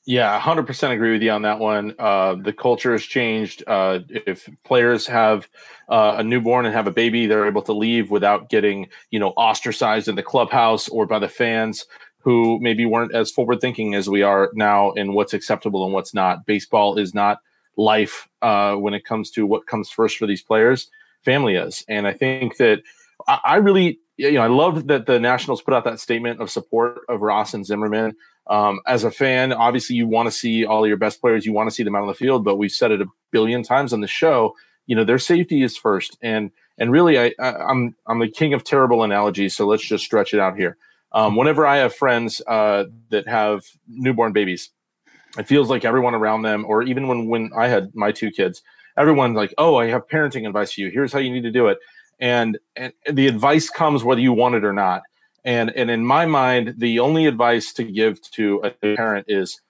[0.05, 1.95] Yeah, 100% agree with you on that one.
[1.97, 3.63] Uh, the culture has changed.
[3.65, 5.47] Uh, if players have
[5.87, 9.29] uh, a newborn and have a baby, they're able to leave without getting, you know,
[9.37, 11.85] ostracized in the clubhouse or by the fans
[12.19, 16.13] who maybe weren't as forward thinking as we are now in what's acceptable and what's
[16.13, 16.45] not.
[16.45, 17.39] Baseball is not
[17.77, 20.89] life uh, when it comes to what comes first for these players.
[21.23, 21.85] Family is.
[21.87, 22.81] And I think that
[23.27, 26.51] I, I really, you know, I love that the Nationals put out that statement of
[26.51, 28.15] support of Ross and Zimmerman.
[28.47, 31.69] Um, as a fan, obviously you want to see all your best players, you want
[31.69, 34.01] to see them out on the field, but we've said it a billion times on
[34.01, 34.55] the show.
[34.85, 38.53] You know, their safety is first, and and really, I, I I'm I'm the king
[38.53, 40.77] of terrible analogies, so let's just stretch it out here.
[41.13, 44.71] Um, whenever I have friends uh, that have newborn babies,
[45.37, 48.61] it feels like everyone around them, or even when when I had my two kids,
[48.97, 50.89] everyone's like, "Oh, I have parenting advice for you.
[50.89, 51.77] Here's how you need to do it,"
[52.19, 55.03] and and the advice comes whether you want it or not.
[55.45, 59.61] And and in my mind, the only advice to give to a parent is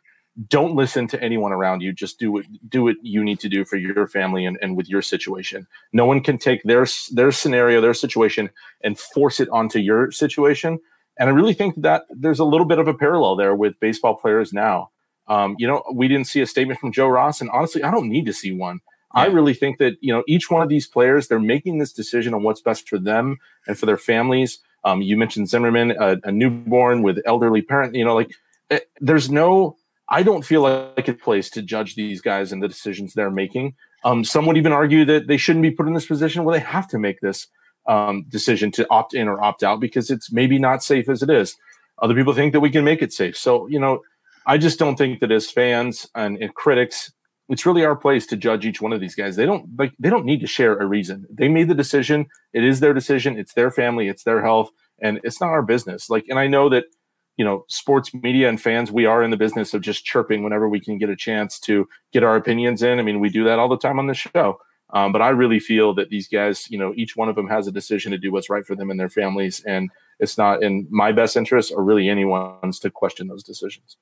[0.47, 1.93] don't listen to anyone around you.
[1.93, 4.89] Just do what do what you need to do for your family and, and with
[4.89, 5.67] your situation.
[5.91, 8.49] No one can take their their scenario, their situation,
[8.83, 10.79] and force it onto your situation.
[11.19, 14.15] And I really think that there's a little bit of a parallel there with baseball
[14.15, 14.89] players now.
[15.27, 18.09] Um, you know, we didn't see a statement from Joe Ross, and honestly, I don't
[18.09, 18.81] need to see one.
[19.15, 19.21] Yeah.
[19.21, 22.33] I really think that you know each one of these players, they're making this decision
[22.33, 24.59] on what's best for them and for their families.
[24.85, 27.95] Um, you mentioned Zimmerman, a, a, newborn with elderly parent.
[27.95, 28.31] You know, like
[28.69, 29.77] it, eh, there's no.
[30.09, 33.75] I don't feel like a place to judge these guys and the decisions they're making.
[34.03, 36.63] Um, some would even argue that they shouldn't be put in this position where they
[36.63, 37.47] have to make this
[37.87, 41.29] um, decision to opt in or opt out because it's maybe not safe as it
[41.29, 41.55] is.
[41.99, 43.37] Other people think that we can make it safe.
[43.37, 44.01] So, you know,
[44.45, 47.13] I just don't think that as fans and, and critics,
[47.49, 49.35] it's really our place to judge each one of these guys.
[49.35, 51.25] They don't like they don't need to share a reason.
[51.29, 52.27] They made the decision.
[52.53, 53.37] It is their decision.
[53.37, 54.07] It's their family.
[54.07, 54.69] It's their health,
[55.01, 56.09] and it's not our business.
[56.09, 56.85] Like, and I know that
[57.37, 60.69] you know sports media and fans we are in the business of just chirping whenever
[60.69, 63.57] we can get a chance to get our opinions in i mean we do that
[63.57, 64.55] all the time on the show
[64.93, 67.67] um, but I really feel that these guys, you know, each one of them has
[67.67, 69.63] a decision to do what's right for them and their families.
[69.65, 73.97] And it's not in my best interest or really anyone's to question those decisions.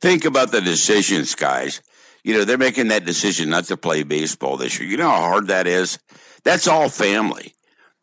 [0.00, 1.82] Think about the decisions, guys.
[2.24, 4.88] You know, they're making that decision not to play baseball this year.
[4.88, 5.98] You know how hard that is?
[6.44, 7.54] That's all family.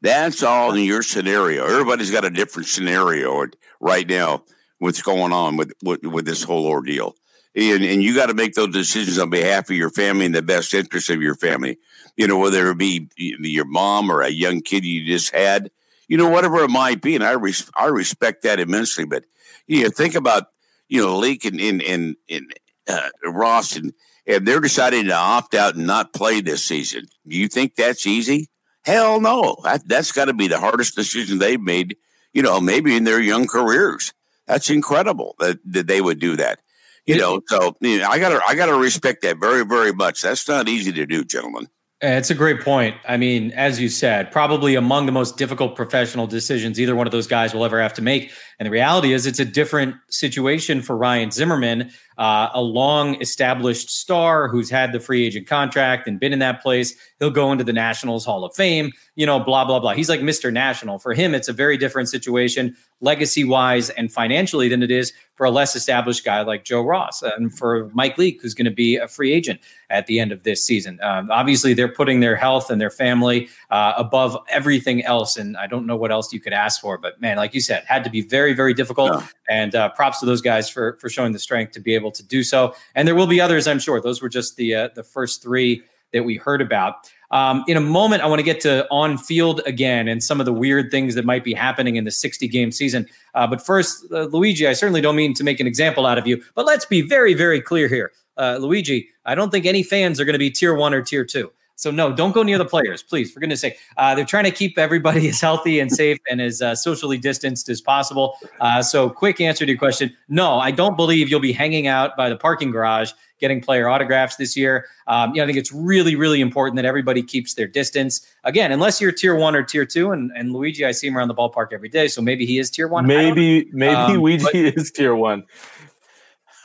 [0.02, 1.66] That's all in your scenario.
[1.66, 3.46] Everybody's got a different scenario
[3.80, 4.44] right now.
[4.80, 7.16] What's going on with with, with this whole ordeal?
[7.58, 10.44] and, and you got to make those decisions on behalf of your family in the
[10.44, 11.78] best interest of your family.
[12.16, 15.72] You know, whether it be your mom or a young kid you just had,
[16.08, 17.16] you know, whatever it might be.
[17.16, 19.06] And I res- I respect that immensely.
[19.06, 19.26] But
[19.66, 20.48] you know, think about
[20.88, 22.48] you know, Leake and in in, in
[22.88, 23.94] uh, Ross and
[24.26, 27.06] and they're deciding to opt out and not play this season.
[27.28, 28.50] Do you think that's easy?
[28.84, 29.58] Hell no.
[29.64, 31.98] That, that's got to be the hardest decision they've made.
[32.34, 34.14] You know, maybe in their young careers.
[34.46, 36.60] That's incredible that, that they would do that.
[37.06, 40.22] You know, so you know, I gotta I gotta respect that very very much.
[40.22, 41.70] That's not easy to do, gentlemen.
[42.02, 42.96] It's a great point.
[43.08, 47.12] I mean, as you said, probably among the most difficult professional decisions either one of
[47.12, 48.32] those guys will ever have to make.
[48.60, 53.92] And the reality is, it's a different situation for Ryan Zimmerman, uh, a long established
[53.92, 56.96] star who's had the free agent contract and been in that place.
[57.20, 59.94] He'll go into the Nationals Hall of Fame, you know, blah, blah, blah.
[59.94, 60.52] He's like Mr.
[60.52, 60.98] National.
[60.98, 65.46] For him, it's a very different situation, legacy wise and financially, than it is for
[65.46, 68.96] a less established guy like Joe Ross and for Mike Leake, who's going to be
[68.96, 69.60] a free agent
[69.92, 71.00] at the end of this season.
[71.04, 75.38] Um, obviously, they're putting their health and their family uh, above everything else.
[75.38, 77.84] And I don't know what else you could ask for, but man, like you said,
[77.88, 79.12] had to be very, very difficult.
[79.14, 79.28] Yeah.
[79.50, 82.24] And uh, props to those guys for for showing the strength to be able to
[82.24, 82.76] do so.
[82.96, 84.02] And there will be others, I'm sure.
[84.02, 85.84] Those were just the uh, the first three
[86.14, 87.12] that we heard about.
[87.32, 90.46] Um, in a moment, I want to get to on field again and some of
[90.46, 93.06] the weird things that might be happening in the 60 game season.
[93.34, 96.26] Uh, but first, uh, Luigi, I certainly don't mean to make an example out of
[96.26, 98.12] you, but let's be very, very clear here.
[98.38, 101.26] Uh, Luigi, I don't think any fans are going to be tier one or tier
[101.26, 101.52] two.
[101.78, 103.32] So no, don't go near the players, please.
[103.32, 106.62] For goodness sake, uh, they're trying to keep everybody as healthy and safe and as
[106.62, 108.36] uh, socially distanced as possible.
[108.60, 112.18] Uh, so, quick answer to your question: No, I don't believe you'll be hanging out
[112.18, 114.88] by the parking garage getting player autographs this year.
[115.06, 118.26] Um, you know, I think it's really, really important that everybody keeps their distance.
[118.44, 121.28] Again, unless you're tier one or tier two, and, and Luigi, I see him around
[121.28, 123.06] the ballpark every day, so maybe he is tier one.
[123.06, 125.44] Maybe, maybe um, Luigi but, is tier one.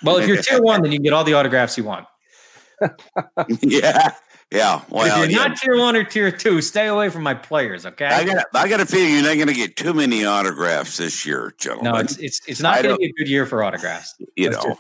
[0.03, 2.07] Well, if you're tier one, then you can get all the autographs you want.
[3.61, 4.15] yeah.
[4.53, 5.49] Yeah, well, if you're yeah.
[5.49, 7.87] not tier one or tier two, stay away from my players.
[7.87, 10.99] Okay, I got I got a feeling you're not going to get too many autographs
[10.99, 11.93] this year, gentlemen.
[11.93, 14.15] No, it's it's, it's not going to be a good year for autographs.
[14.37, 14.77] You That's know,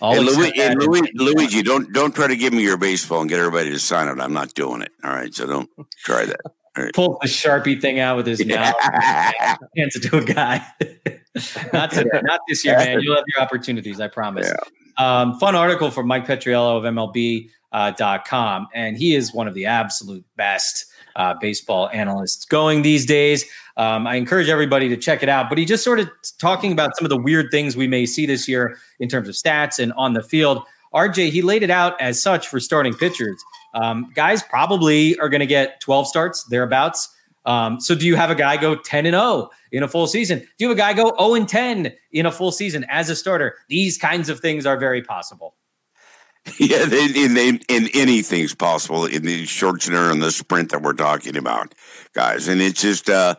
[0.00, 3.38] hey, Louis, hey, Louis, Luigi, don't don't try to give me your baseball and get
[3.38, 4.20] everybody to sign it.
[4.20, 4.92] I'm not doing it.
[5.02, 5.70] All right, so don't
[6.04, 6.40] try that.
[6.76, 6.92] Right.
[6.92, 8.72] Pull the sharpie thing out with his yeah.
[8.72, 10.66] mouth, hands it to a guy.
[11.72, 13.00] not today, not this year, man.
[13.00, 14.00] You'll have your opportunities.
[14.00, 14.48] I promise.
[14.48, 15.20] Yeah.
[15.20, 17.92] Um, fun article from Mike Petriello of MLB uh,
[18.26, 23.44] .com, and he is one of the absolute best uh, baseball analysts going these days.
[23.76, 25.48] Um, I encourage everybody to check it out.
[25.48, 26.08] But he just sort of
[26.38, 29.34] talking about some of the weird things we may see this year in terms of
[29.34, 30.62] stats and on the field.
[30.94, 33.42] RJ, he laid it out as such for starting pitchers.
[33.74, 37.08] Um, guys probably are going to get 12 starts, thereabouts.
[37.46, 40.38] Um, so do you have a guy go 10 and 0 in a full season?
[40.38, 43.16] Do you have a guy go 0 and 10 in a full season as a
[43.16, 43.56] starter?
[43.68, 45.56] These kinds of things are very possible.
[46.58, 51.36] Yeah, they, in, in anything's possible in the center and the sprint that we're talking
[51.36, 51.74] about,
[52.12, 52.48] guys.
[52.48, 53.36] And it's just, uh,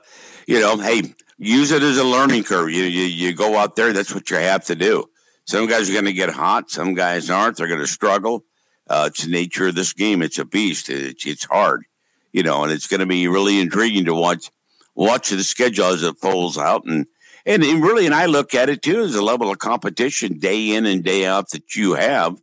[0.47, 2.71] you know, hey, use it as a learning curve.
[2.71, 5.05] You, you, you go out there, that's what you have to do.
[5.45, 7.57] Some guys are going to get hot, some guys aren't.
[7.57, 8.43] They're going to struggle.
[8.87, 10.21] Uh, it's the nature of this game.
[10.21, 10.89] It's a beast.
[10.89, 11.85] It's, it's hard,
[12.33, 14.49] you know, and it's going to be really intriguing to watch
[14.95, 16.85] watch the schedule as it folds out.
[16.85, 17.05] And,
[17.45, 20.73] and, and really, and I look at it too as a level of competition day
[20.73, 22.39] in and day out that you have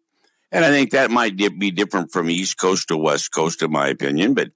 [0.52, 3.88] and I think that might be different from East Coast to West Coast, in my
[3.88, 4.34] opinion.
[4.34, 4.50] But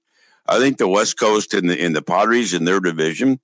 [0.47, 3.39] I think the West Coast and the, in the Padres in their division,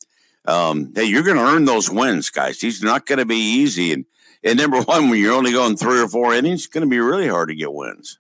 [0.46, 2.60] um, hey, you're going to earn those wins, guys.
[2.60, 3.92] These are not going to be easy.
[3.92, 4.06] And,
[4.44, 7.00] and number one, when you're only going three or four innings, it's going to be
[7.00, 8.20] really hard to get wins.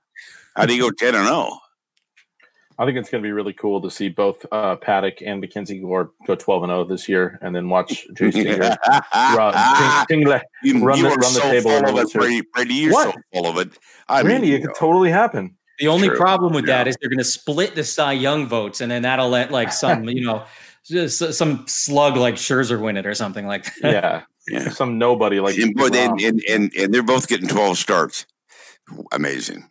[0.56, 1.60] How do you go 10 and 0?
[2.80, 5.80] I think it's going to be really cool to see both uh, Paddack and Mackenzie
[5.80, 8.60] Gore go 12 and 0 this year, and then watch JC
[9.36, 11.72] run, Tingley, you, run, you the, run so the table.
[11.72, 13.14] Full of it, Brady, Brady, you're what?
[13.14, 13.78] so full of it.
[14.08, 15.56] I Randy, mean, it could totally happen.
[15.80, 16.18] The only True.
[16.18, 16.78] problem with yeah.
[16.78, 19.72] that is they're going to split the Cy Young votes, and then that'll let like
[19.72, 20.46] some, you know,
[20.86, 23.92] just some slug like Scherzer win it or something like that.
[23.92, 24.70] Yeah, yeah.
[24.70, 25.58] some nobody like.
[25.58, 28.26] And, and, and, and, and they're both getting 12 starts.
[29.12, 29.68] Amazing.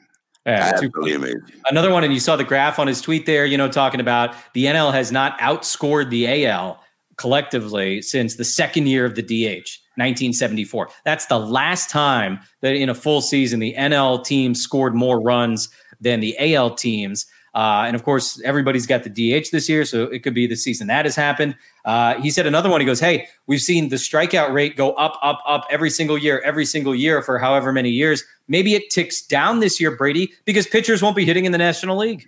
[0.47, 1.43] Yeah, Absolutely amazing.
[1.71, 4.35] Another one, and you saw the graph on his tweet there, you know, talking about
[4.55, 6.83] the NL has not outscored the AL
[7.17, 10.89] collectively since the second year of the DH, 1974.
[11.05, 15.69] That's the last time that in a full season the NL team scored more runs
[16.01, 17.27] than the AL teams.
[17.55, 20.57] Uh, and of course, everybody's got the DH this year, so it could be the
[20.57, 21.55] season that has happened.
[21.85, 22.81] Uh, he said another one.
[22.81, 26.41] He goes, "Hey, we've seen the strikeout rate go up, up, up every single year,
[26.45, 28.25] every single year for however many years.
[28.49, 31.97] Maybe it ticks down this year, Brady, because pitchers won't be hitting in the National
[31.97, 32.27] League."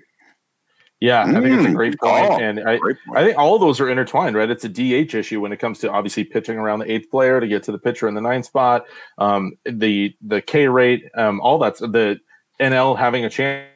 [1.00, 2.96] Yeah, I think it's a mm, great point, oh, and I, point.
[3.14, 4.48] I think all of those are intertwined, right?
[4.48, 7.46] It's a DH issue when it comes to obviously pitching around the eighth player to
[7.46, 8.86] get to the pitcher in the ninth spot.
[9.18, 12.20] Um, the the K rate, um, all that's the
[12.60, 13.66] NL having a chance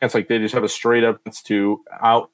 [0.00, 2.30] it's like they just have a straight up to out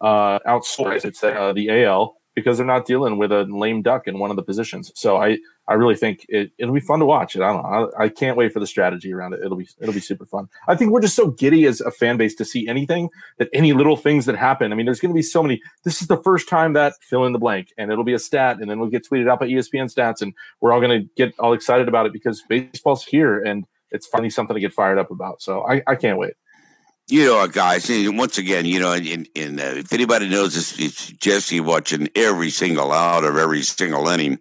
[0.00, 3.82] uh, outscore, I should say, uh, the AL because they're not dealing with a lame
[3.82, 4.92] duck in one of the positions.
[4.94, 7.34] So I, I really think it, it'll be fun to watch.
[7.34, 7.42] It.
[7.42, 7.90] I don't know.
[7.98, 9.40] I, I, can't wait for the strategy around it.
[9.44, 10.48] It'll be it'll be super fun.
[10.68, 13.72] I think we're just so giddy as a fan base to see anything that any
[13.72, 14.72] little things that happen.
[14.72, 15.60] I mean, there's going to be so many.
[15.82, 18.58] This is the first time that fill in the blank, and it'll be a stat,
[18.60, 21.34] and then we'll get tweeted out by ESPN stats, and we're all going to get
[21.40, 25.10] all excited about it because baseball's here and it's finally something to get fired up
[25.10, 25.42] about.
[25.42, 26.34] So I, I can't wait.
[27.10, 31.06] You know, guys, once again, you know, in, in uh, if anybody knows this, it's
[31.12, 34.38] Jesse watching every single out of every single inning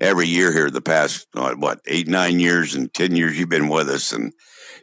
[0.00, 3.68] every year here the past, uh, what, eight, nine years and 10 years you've been
[3.68, 4.12] with us.
[4.12, 4.34] And,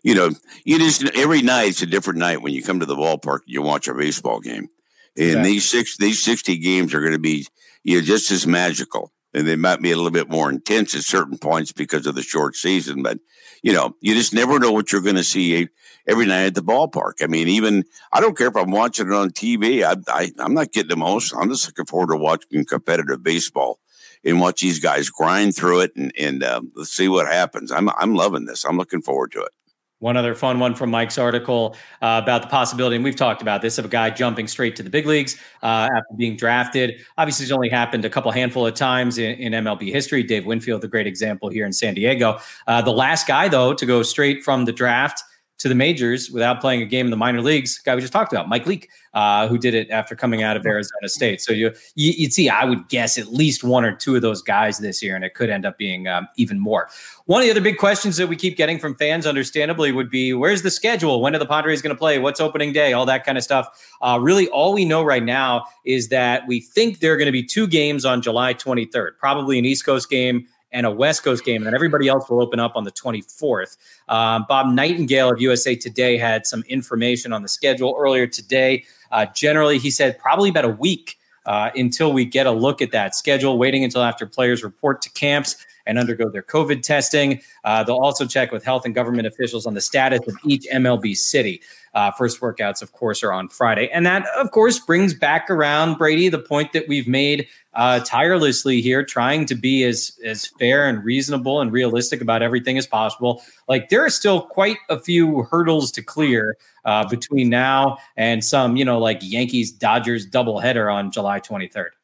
[0.03, 0.31] you know,
[0.65, 3.53] you just, every night it's a different night when you come to the ballpark and
[3.53, 4.69] you watch a baseball game.
[5.15, 7.47] And these six, these 60 games are going to be,
[7.83, 11.01] you know, just as magical and they might be a little bit more intense at
[11.01, 13.03] certain points because of the short season.
[13.03, 13.19] But
[13.63, 15.67] you know, you just never know what you're going to see
[16.07, 17.21] every night at the ballpark.
[17.21, 19.83] I mean, even I don't care if I'm watching it on TV.
[19.83, 21.41] I, I'm not getting emotional.
[21.41, 23.79] I'm just looking forward to watching competitive baseball
[24.23, 27.71] and watch these guys grind through it and and uh, let's see what happens.
[27.71, 28.65] I'm I'm loving this.
[28.65, 29.51] I'm looking forward to it.
[29.99, 33.63] One other fun one from Mike's article uh, about the possibility, and we've talked about
[33.63, 37.01] this, of a guy jumping straight to the big leagues uh, after being drafted.
[37.17, 40.21] Obviously, it's only happened a couple handful of times in, in, MLB history.
[40.21, 42.39] Dave Winfield, the great example here in San Diego.
[42.67, 45.23] Uh, the last guy, though, to go straight from the draft
[45.59, 48.31] to the majors without playing a game in the minor leagues, guy we just talked
[48.31, 51.41] about, Mike Leake, uh, who did it after coming out of Arizona State.
[51.41, 54.43] So you, you would see, I would guess at least one or two of those
[54.43, 56.89] guys this year, and it could end up being um, even more.
[57.25, 60.33] One of the other big questions that we keep getting from fans, understandably, would be
[60.33, 61.21] where's the schedule?
[61.21, 62.19] When are the Padres going to play?
[62.19, 62.93] What's opening day?
[62.93, 63.67] All that kind of stuff.
[64.01, 67.31] Uh, really, all we know right now is that we think there are going to
[67.31, 71.45] be two games on July 23rd, probably an East Coast game and a West Coast
[71.45, 73.77] game, and then everybody else will open up on the 24th.
[74.07, 78.85] Um, Bob Nightingale of USA Today had some information on the schedule earlier today.
[79.11, 82.91] Uh, generally, he said probably about a week uh, until we get a look at
[82.91, 85.55] that schedule, waiting until after players report to camps
[85.87, 87.41] and undergo their COVID testing.
[87.63, 91.15] Uh, they'll also check with health and government officials on the status of each MLB
[91.15, 91.61] city.
[91.93, 93.89] Uh, first workouts, of course, are on Friday.
[93.91, 98.81] And that, of course, brings back around, Brady, the point that we've made uh, tirelessly
[98.81, 103.41] here, trying to be as, as fair and reasonable and realistic about everything as possible.
[103.67, 108.77] Like, there are still quite a few hurdles to clear uh, between now and some,
[108.77, 111.96] you know, like Yankees Dodgers doubleheader on July 23rd.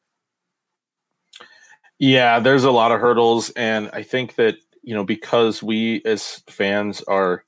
[2.03, 3.49] Yeah, there's a lot of hurdles.
[3.51, 7.45] And I think that, you know, because we as fans are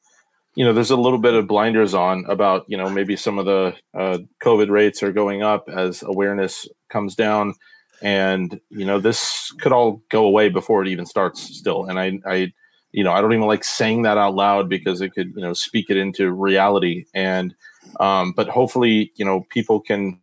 [0.56, 3.46] you know, there's a little bit of blinders on about, you know, maybe some of
[3.46, 7.56] the uh, COVID rates are going up as awareness comes down.
[8.02, 11.86] And, you know, this could all go away before it even starts still.
[11.86, 12.54] And I, I,
[12.94, 15.52] you know, I don't even like saying that out loud because it could, you know,
[15.52, 17.04] speak it into reality.
[17.14, 17.54] And,
[18.00, 20.22] um, but hopefully, you know, people can,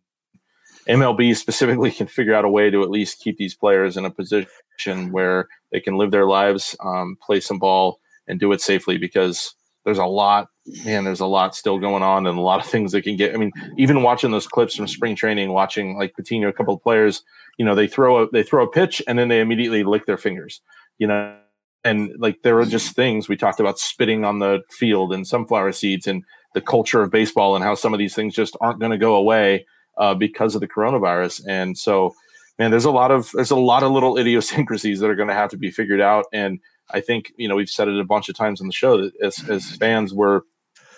[0.87, 4.09] MLB specifically can figure out a way to at least keep these players in a
[4.09, 8.97] position where they can live their lives, um, play some ball, and do it safely
[8.97, 10.47] because there's a lot
[10.85, 13.33] man there's a lot still going on and a lot of things that can get
[13.33, 16.81] i mean even watching those clips from spring training watching like patino a couple of
[16.81, 17.23] players
[17.57, 20.17] you know they throw a they throw a pitch and then they immediately lick their
[20.17, 20.61] fingers
[20.99, 21.35] you know
[21.83, 25.71] and like there were just things we talked about spitting on the field and sunflower
[25.73, 28.91] seeds and the culture of baseball and how some of these things just aren't going
[28.91, 29.65] to go away
[29.97, 32.15] uh, because of the coronavirus and so
[32.57, 35.33] man there's a lot of there's a lot of little idiosyncrasies that are going to
[35.33, 36.59] have to be figured out and
[36.91, 39.13] I think you know we've said it a bunch of times on the show that
[39.21, 40.41] as, as fans we're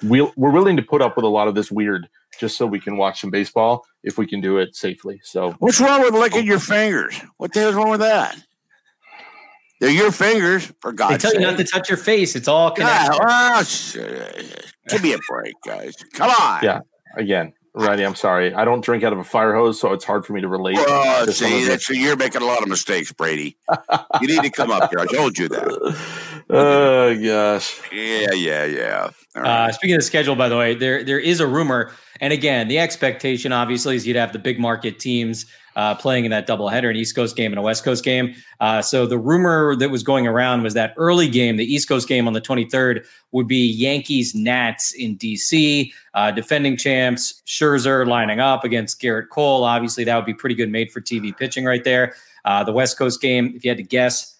[0.04, 2.08] we'll, we're willing to put up with a lot of this weird
[2.40, 5.20] just so we can watch some baseball if we can do it safely.
[5.24, 7.20] So what's wrong with licking your fingers?
[7.38, 8.38] What the hell's wrong with that?
[9.80, 11.20] They're your fingers, for God's sake.
[11.20, 11.40] They tell sake.
[11.42, 12.36] you not to touch your face.
[12.36, 13.20] It's all connected.
[13.20, 13.68] God,
[14.88, 15.96] give me a break, guys.
[16.14, 16.64] Come on.
[16.64, 16.80] Yeah.
[17.18, 18.54] Again, Randy, I'm sorry.
[18.54, 20.78] I don't drink out of a fire hose, so it's hard for me to relate.
[20.80, 23.58] Oh, to see, that's, you're making a lot of mistakes, Brady.
[24.22, 25.00] you need to come up here.
[25.00, 25.98] I told you that.
[26.48, 27.82] Oh gosh.
[27.92, 29.10] Yeah, yeah, yeah.
[29.36, 29.70] Right.
[29.70, 32.68] Uh, speaking of the schedule, by the way, there there is a rumor, and again,
[32.68, 36.90] the expectation obviously is you'd have the big market teams uh, playing in that doubleheader,
[36.90, 38.34] an East Coast game and a West Coast game.
[38.60, 42.08] Uh, so the rumor that was going around was that early game, the East Coast
[42.08, 48.40] game on the 23rd, would be Yankees Nats in DC, uh, defending champs Scherzer lining
[48.40, 49.64] up against Gerrit Cole.
[49.64, 52.16] Obviously, that would be pretty good made for TV pitching right there.
[52.46, 54.36] Uh, the West Coast game, if you had to guess,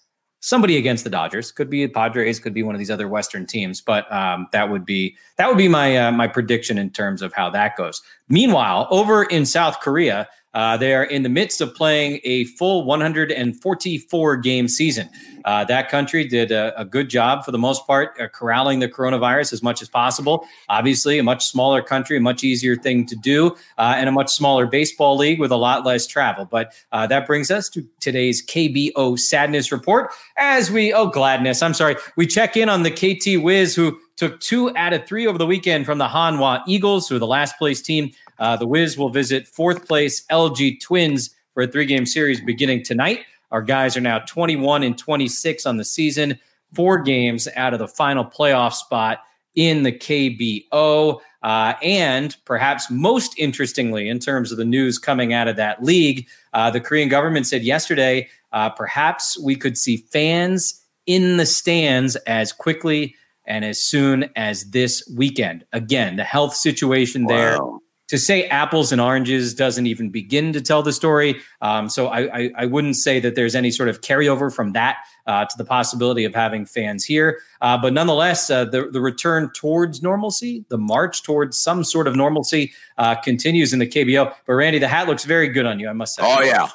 [0.46, 1.52] somebody against the Dodgers.
[1.52, 4.86] Could be Padres, could be one of these other Western teams, but um, that would
[4.86, 8.02] be that would be my uh, my prediction in terms of how that goes.
[8.30, 12.86] Meanwhile, over in South Korea, uh, they are in the midst of playing a full
[12.86, 15.10] 144 game season.
[15.44, 18.88] Uh, that country did a, a, good job for the most part, uh, corralling the
[18.88, 20.48] coronavirus as much as possible.
[20.70, 24.32] Obviously, a much smaller country, a much easier thing to do, uh, and a much
[24.32, 26.46] smaller baseball league with a lot less travel.
[26.46, 30.12] But uh, that brings us to today's KBO sadness report.
[30.38, 34.40] As we, oh, gladness, I'm sorry, we check in on the KT Wiz who took
[34.40, 37.58] two out of three over the weekend from the Hanwha Eagles, who are the last
[37.58, 42.06] place team uh, the Wiz will visit fourth place LG Twins for a three game
[42.06, 43.22] series beginning tonight.
[43.52, 46.40] Our guys are now 21 and 26 on the season,
[46.74, 49.20] four games out of the final playoff spot
[49.56, 51.22] in the KBO.
[51.42, 56.28] Uh, and perhaps most interestingly, in terms of the news coming out of that league,
[56.54, 62.16] uh, the Korean government said yesterday uh, perhaps we could see fans in the stands
[62.28, 63.16] as quickly
[63.48, 65.66] and as soon as this weekend.
[65.74, 67.36] Again, the health situation wow.
[67.36, 67.60] there
[68.08, 71.42] to say apples and oranges doesn't even begin to tell the story.
[71.62, 74.98] Um, so I, I, I, wouldn't say that there's any sort of carryover from that
[75.26, 77.40] uh, to the possibility of having fans here.
[77.62, 82.16] Uh, but nonetheless, uh, the, the return towards normalcy, the march towards some sort of
[82.16, 84.34] normalcy uh, continues in the KBO.
[84.46, 86.24] But Randy, the hat looks very good on you, I must say.
[86.24, 86.70] Oh, yeah.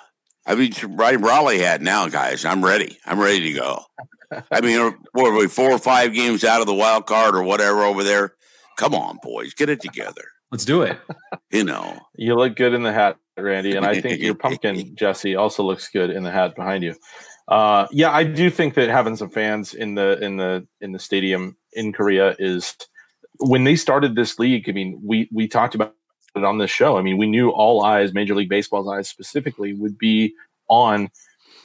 [0.46, 2.44] I mean, right Raleigh hat now, guys.
[2.44, 2.98] I'm ready.
[3.06, 3.84] I'm ready to go.
[4.50, 7.42] I mean, what are we, four or five games out of the wild card or
[7.42, 8.34] whatever over there?
[8.76, 10.24] Come on, boys, get it together.
[10.50, 10.98] Let's do it.
[11.52, 15.34] You know, you look good in the hat, Randy, and I think your pumpkin, Jesse,
[15.34, 16.94] also looks good in the hat behind you.
[17.48, 20.98] Uh, yeah, I do think that having some fans in the in the in the
[20.98, 22.76] stadium in Korea is
[23.38, 24.68] when they started this league.
[24.68, 25.94] I mean, we we talked about
[26.36, 26.96] it on this show.
[26.96, 30.34] I mean, we knew all eyes, Major League Baseball's eyes specifically, would be
[30.68, 31.10] on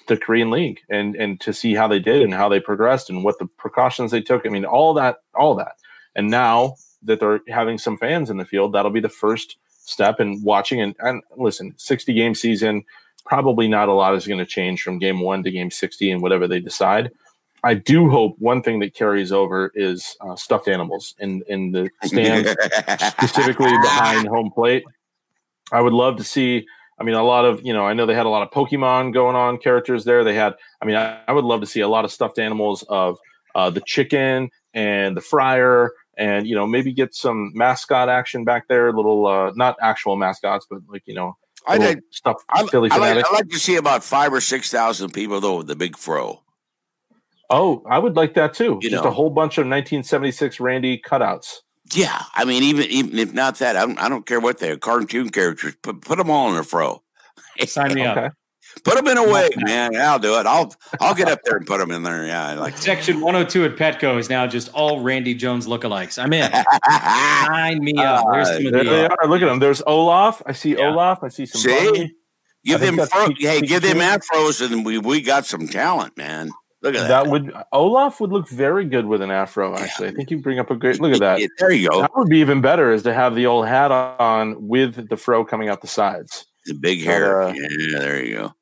[0.08, 3.24] the Korean League and and to see how they did and how they progressed and
[3.24, 4.46] what the precautions they took.
[4.46, 5.74] I mean, all that, all that.
[6.16, 10.20] And now that they're having some fans in the field, that'll be the first step
[10.20, 10.82] in watching.
[10.82, 12.84] And, and listen, 60 game season,
[13.26, 16.22] probably not a lot is going to change from game one to game 60 and
[16.22, 17.12] whatever they decide.
[17.64, 21.90] I do hope one thing that carries over is uh, stuffed animals in, in the
[22.04, 22.52] stands,
[23.08, 24.84] specifically behind home plate.
[25.72, 26.68] I would love to see.
[26.98, 29.14] I mean, a lot of, you know, I know they had a lot of Pokemon
[29.14, 30.24] going on characters there.
[30.24, 32.84] They had, I mean, I, I would love to see a lot of stuffed animals
[32.88, 33.18] of
[33.54, 38.68] uh, the chicken and the fryer and you know maybe get some mascot action back
[38.68, 38.92] there.
[38.92, 41.38] Little uh, not actual mascots, but like you know
[41.68, 42.38] I did stuff.
[42.50, 45.58] I, Philly I, like, I like to see about five or six thousand people though
[45.58, 46.42] with the big fro.
[47.50, 48.80] Oh, I would like that too.
[48.82, 49.10] You Just know.
[49.10, 51.58] a whole bunch of 1976 Randy cutouts.
[51.94, 54.78] Yeah, I mean, even even if not that, I don't, I don't care what they're
[54.78, 55.76] cartoon characters.
[55.82, 57.04] Put put them all in a fro.
[57.66, 58.26] Sign me okay.
[58.26, 58.34] up.
[58.84, 59.94] Put them in a wig, man.
[59.94, 60.46] Yeah, I'll do it.
[60.46, 62.26] I'll I'll get up there and put them in there.
[62.26, 66.22] Yeah, like section 102 at Petco is now just all Randy Jones lookalikes.
[66.22, 66.52] I'm in.
[67.46, 68.26] Sign me up.
[68.32, 69.28] There's some uh, there they are.
[69.28, 69.60] Look at them.
[69.60, 70.42] There's Olaf.
[70.46, 70.90] I see yeah.
[70.90, 71.24] Olaf.
[71.24, 71.62] I see some.
[71.62, 72.16] See?
[72.66, 76.52] Give them fro- hey, give them afros, and we we got some talent, man.
[76.86, 77.24] Look at that.
[77.24, 79.76] That would Olaf would look very good with an afro.
[79.76, 80.12] Actually, yeah.
[80.12, 81.50] I think you bring up a great look at that.
[81.58, 82.02] There you go.
[82.02, 85.44] That would be even better is to have the old hat on with the fro
[85.44, 86.46] coming out the sides.
[86.68, 87.42] The big hair.
[87.42, 88.54] But, uh, yeah, there you go.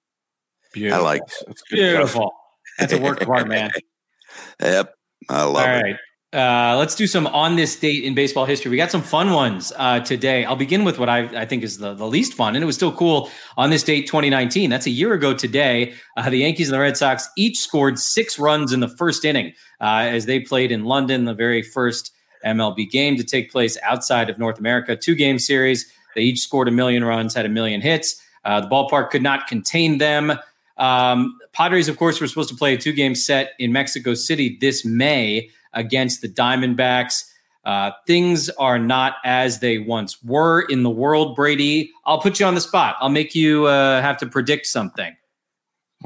[0.71, 1.01] Beautiful.
[1.01, 1.61] I like it.
[1.69, 2.31] Beautiful.
[2.79, 3.71] That's a work of art, man.
[4.61, 4.93] yep.
[5.29, 5.81] I love All it.
[5.81, 5.95] Right.
[6.33, 8.71] Uh, let's do some on this date in baseball history.
[8.71, 10.45] We got some fun ones uh, today.
[10.45, 12.75] I'll begin with what I, I think is the, the, least fun, and it was
[12.75, 14.71] still cool on this date 2019.
[14.71, 15.93] That's a year ago today.
[16.17, 19.53] Uh, the Yankees and the Red Sox each scored six runs in the first inning
[19.79, 22.11] uh, as they played in London, the very first
[22.43, 24.95] MLB game to take place outside of North America.
[24.95, 25.91] Two game series.
[26.15, 28.19] They each scored a million runs, had a million hits.
[28.43, 30.33] Uh, the ballpark could not contain them.
[30.77, 34.57] Um, Padres, of course, were supposed to play a two game set in Mexico City
[34.59, 37.23] this May against the Diamondbacks.
[37.65, 41.91] Uh, things are not as they once were in the world, Brady.
[42.05, 42.97] I'll put you on the spot.
[42.99, 45.15] I'll make you uh, have to predict something.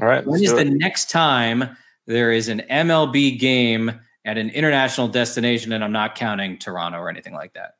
[0.00, 0.24] All right.
[0.24, 3.90] When is the next time there is an MLB game
[4.24, 5.72] at an international destination?
[5.72, 7.74] And I'm not counting Toronto or anything like that.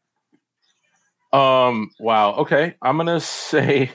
[1.37, 1.91] Um.
[2.01, 2.35] Wow.
[2.37, 2.75] Okay.
[2.83, 3.93] I'm gonna say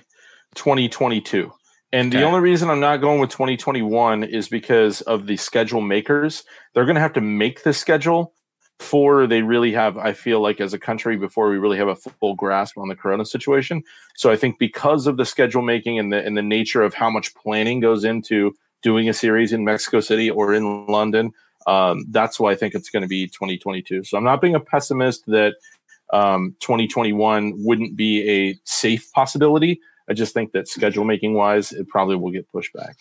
[0.55, 1.51] 2022.
[1.93, 6.43] And the only reason I'm not going with 2021 is because of the schedule makers.
[6.73, 8.33] They're going to have to make the schedule
[8.79, 11.95] before they really have, I feel like, as a country, before we really have a
[11.95, 13.83] full grasp on the corona situation.
[14.15, 17.11] So I think because of the schedule making and the and the nature of how
[17.11, 21.31] much planning goes into doing a series in Mexico City or in London,
[21.67, 24.03] um, that's why I think it's going to be 2022.
[24.03, 25.53] So I'm not being a pessimist that
[26.11, 29.79] um, 2021 wouldn't be a safe possibility.
[30.09, 32.97] I just think that schedule making wise, it probably will get pushed back.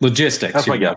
[0.00, 0.52] Logistics.
[0.52, 0.96] That's my guess.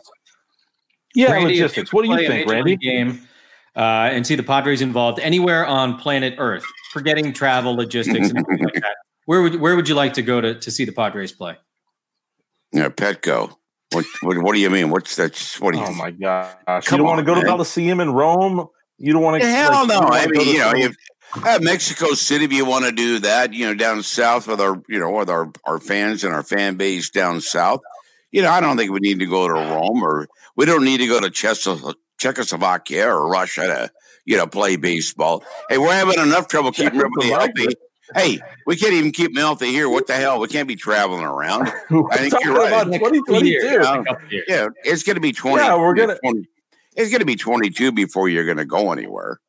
[1.15, 1.91] Yeah, Randy, logistics.
[1.91, 2.77] What do you think, Randy?
[2.77, 3.27] Game
[3.75, 8.73] uh, and see the Padres involved anywhere on planet Earth, forgetting travel, logistics, and like
[8.75, 8.95] that.
[9.25, 11.55] Where would where would you like to go to to see the Padres play?
[12.73, 13.55] Yeah, Petco.
[13.91, 14.89] What, what, what do you mean?
[14.89, 15.37] What's that?
[15.59, 15.85] What do you?
[15.85, 16.55] Oh my gosh!
[16.65, 17.43] Come you don't want to go man.
[17.43, 18.67] to Coliseum in Rome?
[18.97, 19.47] You don't want to?
[19.47, 19.99] Hell like, no!
[19.99, 20.95] I mean, you know, if,
[21.35, 24.81] uh, Mexico City, if you want to do that, you know, down south with our,
[24.87, 27.81] you know, with our, our fans and our fan base down south,
[28.31, 30.97] you know, I don't think we need to go to Rome or we don't need
[30.97, 31.29] to go to
[32.17, 33.91] Czechoslovakia or Russia to,
[34.25, 35.43] you know, play baseball.
[35.69, 37.75] Hey, we're having enough trouble keeping everybody healthy.
[38.15, 39.89] Hey, we can't even keep them healthy here.
[39.89, 40.39] What the hell?
[40.39, 41.69] We can't be traveling around.
[42.11, 42.83] I think you're right.
[42.83, 44.03] 2022.
[44.49, 45.63] Yeah, it's going to be 20.
[45.63, 46.43] Yeah, we're going to.
[46.97, 49.39] It's going to be 22 before you're going to go anywhere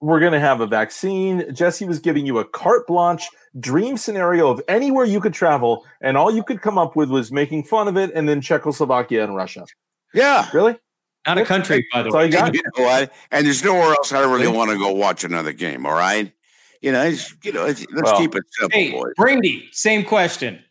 [0.00, 1.52] we're going to have a vaccine.
[1.54, 3.28] Jesse was giving you a carte blanche
[3.58, 7.30] dream scenario of anywhere you could travel, and all you could come up with was
[7.30, 9.66] making fun of it, and then Czechoslovakia and Russia.
[10.14, 10.78] Yeah, really.
[11.26, 12.24] Not a country, by the way.
[12.32, 15.84] And, you know and there's nowhere else I really want to go watch another game.
[15.84, 16.32] All right,
[16.80, 17.04] you know,
[17.44, 19.12] you know, let's well, keep it simple, hey, boys.
[19.16, 20.64] Brady, same question.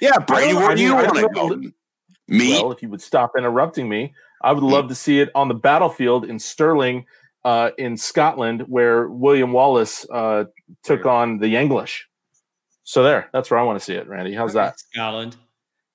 [0.00, 1.60] Yeah, Brady, where do you want to go?
[2.28, 2.52] Me?
[2.52, 5.54] Well, if you would stop interrupting me, I would love to see it on the
[5.54, 7.04] battlefield in Stirling
[7.46, 10.46] uh, in Scotland where William Wallace uh,
[10.82, 12.08] took on the English.
[12.82, 14.34] So there, that's where I want to see it, Randy.
[14.34, 14.80] How's that?
[14.80, 15.36] Scotland.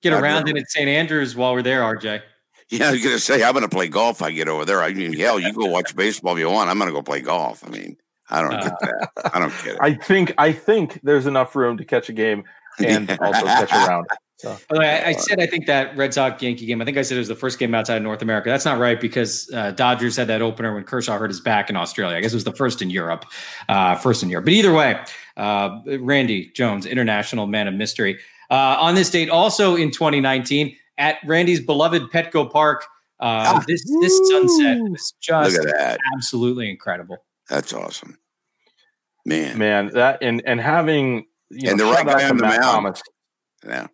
[0.01, 0.87] Get around in at St.
[0.87, 2.21] Andrews while we're there, RJ.
[2.69, 4.21] Yeah, I was gonna say I'm gonna play golf.
[4.21, 4.81] I get over there.
[4.81, 6.69] I mean, hell, you go watch baseball if you want.
[6.69, 7.67] I'm gonna go play golf.
[7.67, 7.97] I mean,
[8.29, 9.11] I don't get uh, that.
[9.33, 9.79] I don't get it.
[9.81, 12.45] I think I think there's enough room to catch a game
[12.85, 13.87] and also catch around.
[13.87, 14.07] round.
[14.41, 16.81] So, I, I, said I think that Red Sox Yankee game.
[16.81, 18.49] I think I said it was the first game outside of North America.
[18.49, 21.75] That's not right because uh, Dodgers had that opener when Kershaw hurt his back in
[21.75, 22.17] Australia.
[22.17, 23.25] I guess it was the first in Europe,
[23.69, 24.45] uh, first in Europe.
[24.45, 24.99] But either way,
[25.37, 28.17] uh, Randy Jones, international man of mystery,
[28.49, 32.85] uh, on this date, also in 2019 at Randy's beloved Petco Park.
[33.19, 35.59] Uh, ah, this this sunset was just
[36.15, 37.17] absolutely incredible.
[37.47, 38.17] That's awesome,
[39.23, 39.59] man.
[39.59, 42.61] Man, that and and having you and know, the right guy on the mound.
[42.61, 43.03] Thomas,
[43.65, 43.87] yeah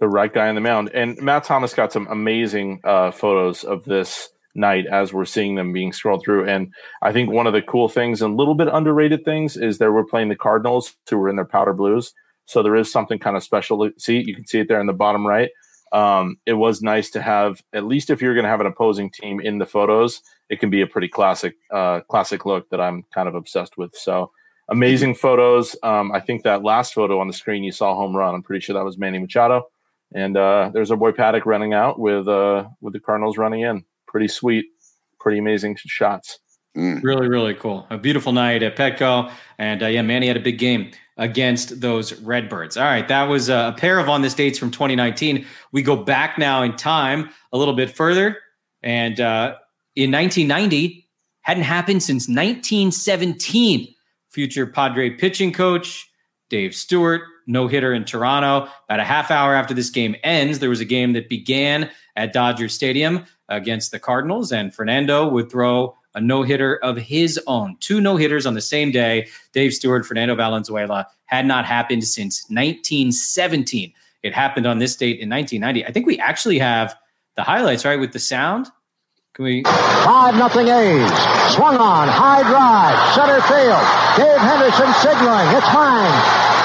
[0.00, 0.90] the right guy on the mound.
[0.92, 5.72] And Matt Thomas got some amazing uh, photos of this night as we're seeing them
[5.72, 6.48] being scrolled through.
[6.48, 9.78] And I think one of the cool things and a little bit underrated things is
[9.78, 12.12] that we're playing the Cardinals who were in their powder blues.
[12.44, 14.22] So there is something kind of special to see.
[14.24, 15.50] You can see it there in the bottom right.
[15.92, 19.10] Um, it was nice to have, at least if you're going to have an opposing
[19.10, 23.04] team in the photos, it can be a pretty classic, uh, classic look that I'm
[23.14, 23.94] kind of obsessed with.
[23.94, 24.32] So
[24.68, 25.76] amazing photos.
[25.82, 28.34] Um, I think that last photo on the screen you saw home run.
[28.34, 29.68] I'm pretty sure that was Manny Machado.
[30.14, 33.84] And uh, there's our boy Paddack running out with uh, with the Cardinals running in.
[34.06, 34.66] Pretty sweet,
[35.18, 36.38] pretty amazing shots.
[36.76, 37.02] Mm.
[37.02, 37.86] Really, really cool.
[37.90, 42.20] A beautiful night at Petco, and uh, yeah, Manny had a big game against those
[42.20, 42.76] Redbirds.
[42.76, 45.46] All right, that was a pair of on this dates from 2019.
[45.70, 48.38] We go back now in time a little bit further,
[48.82, 49.56] and uh,
[49.94, 51.08] in 1990,
[51.42, 53.93] hadn't happened since 1917.
[54.34, 56.10] Future Padre pitching coach
[56.50, 58.68] Dave Stewart, no hitter in Toronto.
[58.88, 62.32] About a half hour after this game ends, there was a game that began at
[62.32, 67.76] Dodger Stadium against the Cardinals, and Fernando would throw a no hitter of his own.
[67.80, 69.28] Two no hitters on the same day.
[69.52, 73.92] Dave Stewart, Fernando Valenzuela had not happened since 1917.
[74.22, 75.86] It happened on this date in 1990.
[75.86, 76.96] I think we actually have
[77.36, 78.66] the highlights, right, with the sound.
[79.34, 79.64] Can we?
[80.06, 81.10] Five nothing A's.
[81.50, 83.82] Swung on, high drive, center field.
[84.14, 85.50] Dave Henderson signaling.
[85.58, 86.14] It's mine.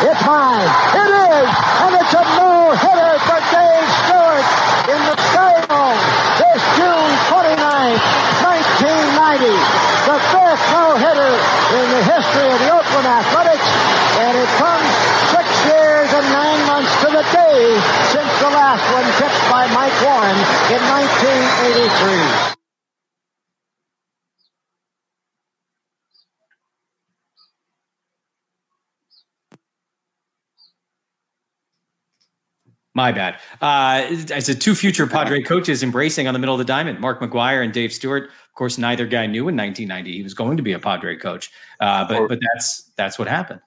[0.06, 0.70] It's mine.
[0.94, 4.46] It is, and it's a no hitter for Dave Stewart
[4.86, 5.58] in the Sky
[6.38, 8.06] this June 29th,
[8.38, 9.50] 1990.
[9.50, 11.34] The fifth no hitter
[11.74, 13.70] in the history of the Oakland Athletics,
[14.22, 14.90] and it comes
[15.34, 17.82] six years and nine months to the day
[18.14, 20.38] since the last one pitched by Mike Warren
[20.70, 22.59] in 1983.
[33.00, 33.36] My bad.
[33.62, 37.22] Uh, I said two future Padre coaches embracing on the middle of the diamond, Mark
[37.22, 38.26] McGwire and Dave Stewart.
[38.26, 41.50] Of course, neither guy knew in 1990 he was going to be a Padre coach,
[41.80, 43.62] uh, but but that's that's what happened.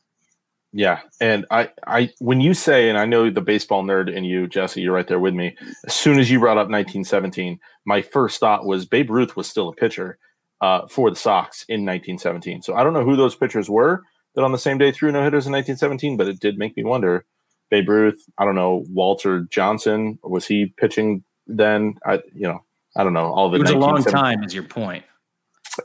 [0.75, 4.47] Yeah, and I I when you say, and I know the baseball nerd in you,
[4.47, 5.57] Jesse, you're right there with me.
[5.87, 9.71] As soon as you brought up 1917, my first thought was Babe Ruth was still
[9.71, 10.19] a pitcher
[10.61, 12.61] uh, for the Sox in 1917.
[12.61, 14.03] So I don't know who those pitchers were
[14.35, 16.85] that on the same day threw no hitters in 1917, but it did make me
[16.85, 17.25] wonder
[17.73, 18.29] Babe Ruth.
[18.37, 20.19] I don't know Walter Johnson.
[20.23, 21.95] Was he pitching then?
[22.05, 22.63] I you know
[22.95, 23.57] I don't know all the.
[23.57, 25.07] It was a long time, is your point.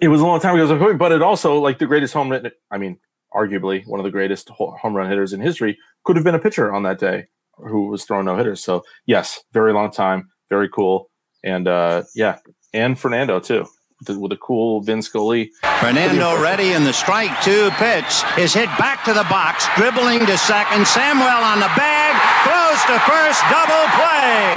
[0.02, 2.52] It was a long time ago, but it also like the greatest home run.
[2.72, 3.00] I mean,
[3.34, 6.74] arguably one of the greatest home run hitters in history could have been a pitcher
[6.74, 8.62] on that day who was throwing no hitters.
[8.62, 11.10] So yes, very long time, very cool,
[11.42, 12.40] and uh, yeah,
[12.74, 13.66] and Fernando too
[14.06, 15.52] with a cool Vin Scully.
[15.82, 20.38] Fernando ready in the strike two pitch is hit back to the box, dribbling to
[20.38, 20.86] second.
[20.86, 22.14] Samuel on the bag,
[22.46, 24.54] throws to first, double play.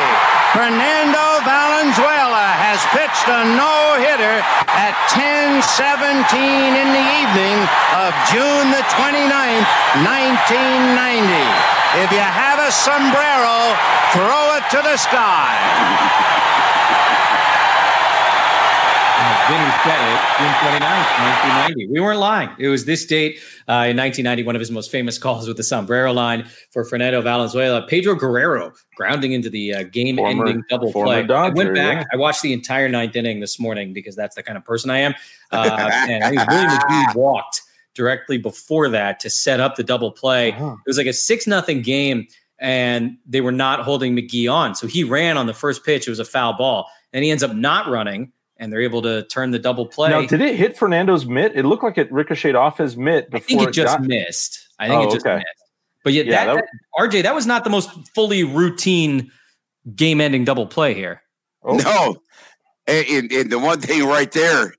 [0.52, 4.44] Fernando Valenzuela has pitched a no-hitter
[4.76, 5.64] at 10-17
[6.76, 7.56] in the evening
[7.96, 9.68] of June the 29th,
[10.04, 11.32] 1990.
[12.04, 13.72] If you have a sombrero,
[14.12, 15.56] throw it to the sky.
[19.20, 21.10] Vinny said it, June 29th,
[21.60, 21.86] 1990.
[21.88, 22.50] We weren't lying.
[22.58, 25.62] It was this date uh, in 1990, one of his most famous calls with the
[25.62, 27.82] sombrero line for Fernando Valenzuela.
[27.86, 31.26] Pedro Guerrero grounding into the uh, game ending double play.
[31.28, 32.04] I went back, yeah.
[32.12, 34.98] I watched the entire ninth inning this morning because that's the kind of person I
[34.98, 35.14] am.
[35.50, 37.62] Uh, and I think William McGee walked
[37.94, 40.52] directly before that to set up the double play.
[40.52, 40.72] Uh-huh.
[40.72, 42.26] It was like a 6 nothing game
[42.58, 44.74] and they were not holding McGee on.
[44.74, 46.06] So he ran on the first pitch.
[46.06, 46.88] It was a foul ball.
[47.12, 50.10] And he ends up not running and they're able to turn the double play.
[50.10, 51.56] Now, did it hit Fernando's mitt?
[51.56, 53.28] It looked like it ricocheted off his mitt.
[53.32, 54.06] I think it just got...
[54.06, 54.68] missed.
[54.78, 55.36] I think oh, it just okay.
[55.36, 55.46] missed.
[56.04, 56.64] But yet, yeah, that, that,
[56.98, 59.32] that, RJ, that was not the most fully routine
[59.94, 61.22] game-ending double play here.
[61.62, 61.76] Oh.
[61.76, 62.16] No,
[62.86, 64.74] and, and, the one thing right there,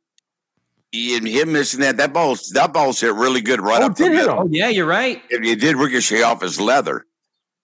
[0.93, 4.11] and him missing that that ball that ball's hit really good right oh, up did
[4.11, 4.37] hit him.
[4.37, 5.21] Oh, yeah, you're right.
[5.29, 7.05] It, it did ricochet off his leather.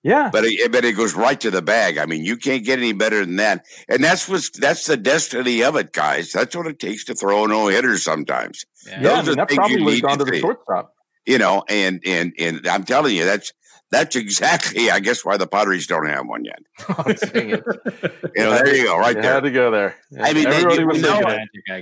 [0.07, 1.97] Yeah, but it, but it goes right to the bag.
[1.97, 3.65] I mean, you can't get any better than that.
[3.89, 6.31] And that's what's that's the destiny of it, guys.
[6.31, 8.63] That's what it takes to throw a no hitter sometimes.
[8.87, 10.93] Yeah, yeah I mean, that probably would have gone to the shortstop.
[11.25, 13.51] You know, and and and I'm telling you, that's
[13.89, 16.59] that's exactly, I guess, why the Padres don't have one yet.
[16.89, 19.33] Oh, you know, there you go, right you there.
[19.33, 19.95] Had to go there.
[20.19, 21.21] I mean, Everybody was know,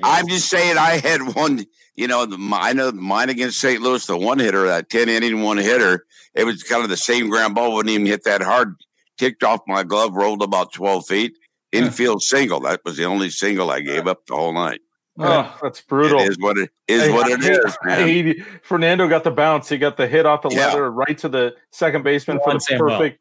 [0.04, 1.66] I'm just saying, I had one.
[1.96, 3.82] You know, the, I know mine against St.
[3.82, 6.06] Louis, the one hitter, that ten inning one hitter.
[6.34, 8.76] It was kind of the same ground ball, wouldn't even hit that hard.
[9.18, 11.38] Ticked off my glove, rolled about twelve feet,
[11.72, 12.38] infield yeah.
[12.38, 12.60] single.
[12.62, 14.82] That was the only single I gave up the whole night.
[15.18, 16.20] Oh, that's brutal.
[16.20, 17.04] It is what it is.
[17.04, 17.78] Hey, what it hey, is.
[17.84, 19.70] Hey, Fernando got the bounce.
[19.70, 20.68] He got the hit off the yeah.
[20.68, 23.20] leather right to the second baseman for the perfect, perfect.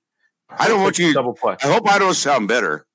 [0.51, 1.57] I don't want you double play.
[1.63, 2.87] I hope I don't sound bitter.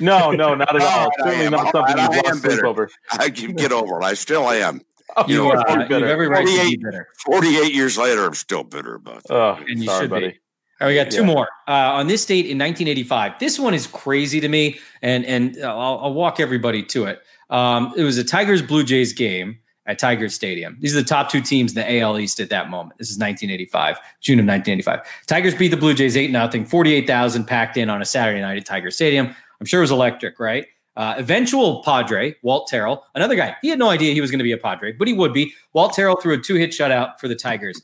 [0.00, 1.10] No, no, not at all.
[1.18, 2.66] Certainly not something I, I am bitter.
[2.66, 2.90] over.
[3.12, 4.04] I can get over it.
[4.04, 4.80] I still am.
[5.16, 7.08] Oh, you, you, are, you have every right 48, to be bitter.
[7.26, 9.26] 48 years later, I'm still bitter about it.
[9.28, 10.28] Oh, and you sorry, should buddy.
[10.28, 10.40] be.
[10.80, 11.26] All right, we got two yeah.
[11.26, 13.40] more uh, on this date in 1985.
[13.40, 17.22] This one is crazy to me, and and I'll, I'll walk everybody to it.
[17.50, 20.76] Um, it was a Tigers Blue Jays game at Tigers Stadium.
[20.80, 22.98] These are the top two teams in the AL East at that moment.
[22.98, 25.26] This is 1985, June of 1985.
[25.26, 28.64] Tigers beat the Blue Jays 8 0, 48,000 packed in on a Saturday night at
[28.64, 29.34] Tiger Stadium.
[29.60, 30.66] I'm sure it was electric, right?
[30.96, 33.56] Uh, eventual Padre, Walt Terrell, another guy.
[33.62, 35.52] He had no idea he was going to be a Padre, but he would be.
[35.72, 37.82] Walt Terrell threw a two hit shutout for the Tigers.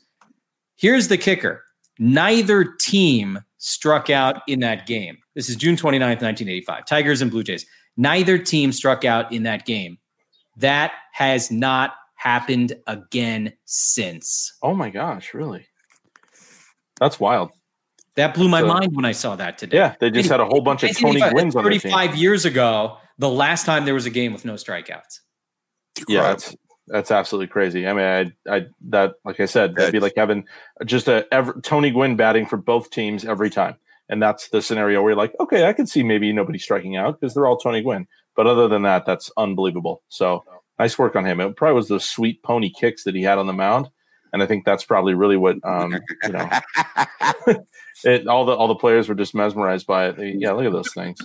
[0.75, 1.63] Here's the kicker
[1.99, 5.17] neither team struck out in that game.
[5.35, 6.85] This is June 29th, 1985.
[6.85, 7.65] Tigers and Blue Jays.
[7.97, 9.97] Neither team struck out in that game.
[10.57, 14.53] That has not happened again since.
[14.61, 15.67] Oh my gosh, really?
[16.99, 17.51] That's wild.
[18.15, 19.77] That blew my so, mind when I saw that today.
[19.77, 23.29] Yeah, they just had a whole bunch of Tony Gwynns on 35 years ago, the
[23.29, 25.19] last time there was a game with no strikeouts.
[26.07, 26.55] Yeah, that's
[26.87, 27.87] that's absolutely crazy.
[27.87, 30.45] I mean, I, I that like I said, that'd be like having
[30.85, 33.75] just a ever, Tony Gwynn batting for both teams every time,
[34.09, 37.19] and that's the scenario where you're like, okay, I can see maybe nobody striking out
[37.19, 38.07] because they're all Tony Gwynn.
[38.35, 40.03] But other than that, that's unbelievable.
[40.09, 40.43] So
[40.79, 41.39] nice work on him.
[41.39, 43.89] It probably was the sweet pony kicks that he had on the mound,
[44.31, 46.49] and I think that's probably really what um, you know.
[48.03, 50.35] it, all the all the players were just mesmerized by it.
[50.39, 51.19] Yeah, look at those things.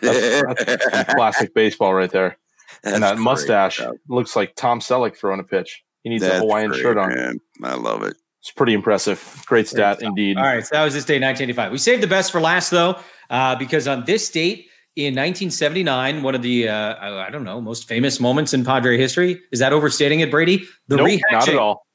[0.00, 2.38] That's, that's classic baseball right there.
[2.82, 5.84] That's and that mustache looks like Tom Selleck throwing a pitch.
[6.02, 7.14] He needs That's a Hawaiian great, shirt on.
[7.14, 7.40] Man.
[7.62, 8.16] I love it.
[8.46, 9.42] It's pretty impressive.
[9.46, 10.36] Great stat great indeed.
[10.36, 11.72] All right, so that was this day, 1985.
[11.72, 12.96] We saved the best for last though,
[13.28, 17.88] uh, because on this date in 1979, one of the uh, I don't know most
[17.88, 20.64] famous moments in Padre history is that overstating it, Brady?
[20.86, 21.86] The nope, not at all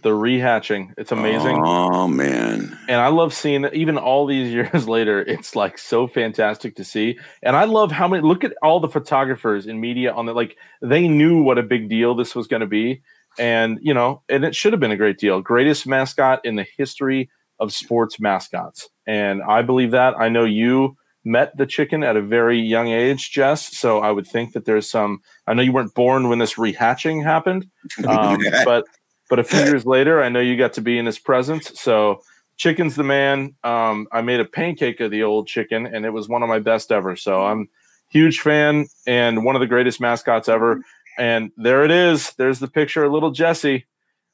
[0.00, 0.94] the rehatching.
[0.96, 1.60] It's amazing.
[1.62, 2.78] Oh man.
[2.88, 7.18] And I love seeing even all these years later, it's like so fantastic to see.
[7.42, 10.56] And I love how many look at all the photographers in media on the like
[10.80, 13.02] they knew what a big deal this was going to be.
[13.38, 15.40] And you know, and it should have been a great deal.
[15.40, 17.30] Greatest mascot in the history
[17.60, 18.88] of sports mascots.
[19.06, 20.14] And I believe that.
[20.18, 23.76] I know you met the chicken at a very young age, Jess.
[23.76, 25.20] So I would think that there's some.
[25.46, 27.68] I know you weren't born when this rehatching happened,
[28.06, 28.84] um, but
[29.28, 31.80] but a few years later, I know you got to be in his presence.
[31.80, 32.20] So
[32.56, 33.54] chicken's the man.
[33.64, 36.58] Um, I made a pancake of the old chicken, and it was one of my
[36.58, 37.16] best ever.
[37.16, 37.68] So I'm
[38.10, 40.80] huge fan and one of the greatest mascots ever.
[41.18, 42.32] And there it is.
[42.38, 43.86] There's the picture of little Jesse.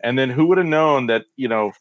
[0.03, 1.73] And then who would have known that, you know,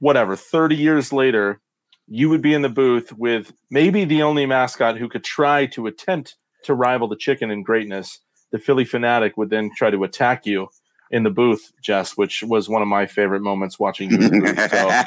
[0.00, 1.60] whatever, 30 years later,
[2.08, 5.86] you would be in the booth with maybe the only mascot who could try to
[5.86, 8.20] attempt to rival the chicken in greatness.
[8.52, 10.68] The Phillie Phanatic would then try to attack you
[11.10, 14.56] in the booth, Jess, which was one of my favorite moments watching you.
[14.68, 15.02] So,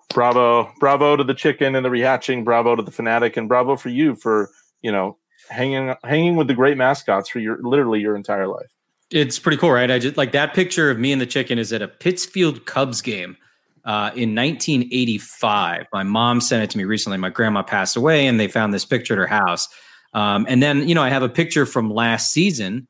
[0.10, 2.44] bravo, bravo to the chicken and the rehatching.
[2.44, 4.50] Bravo to the fanatic, and bravo for you for
[4.82, 5.16] you know
[5.50, 8.70] hanging hanging with the great mascots for your literally your entire life.
[9.10, 9.90] It's pretty cool, right?
[9.90, 13.02] I just like that picture of me and the chicken is at a Pittsfield Cubs
[13.02, 13.36] game
[13.84, 15.86] uh, in 1985.
[15.92, 17.18] My mom sent it to me recently.
[17.18, 19.68] My grandma passed away, and they found this picture at her house.
[20.14, 22.86] Um, and then, you know, I have a picture from last season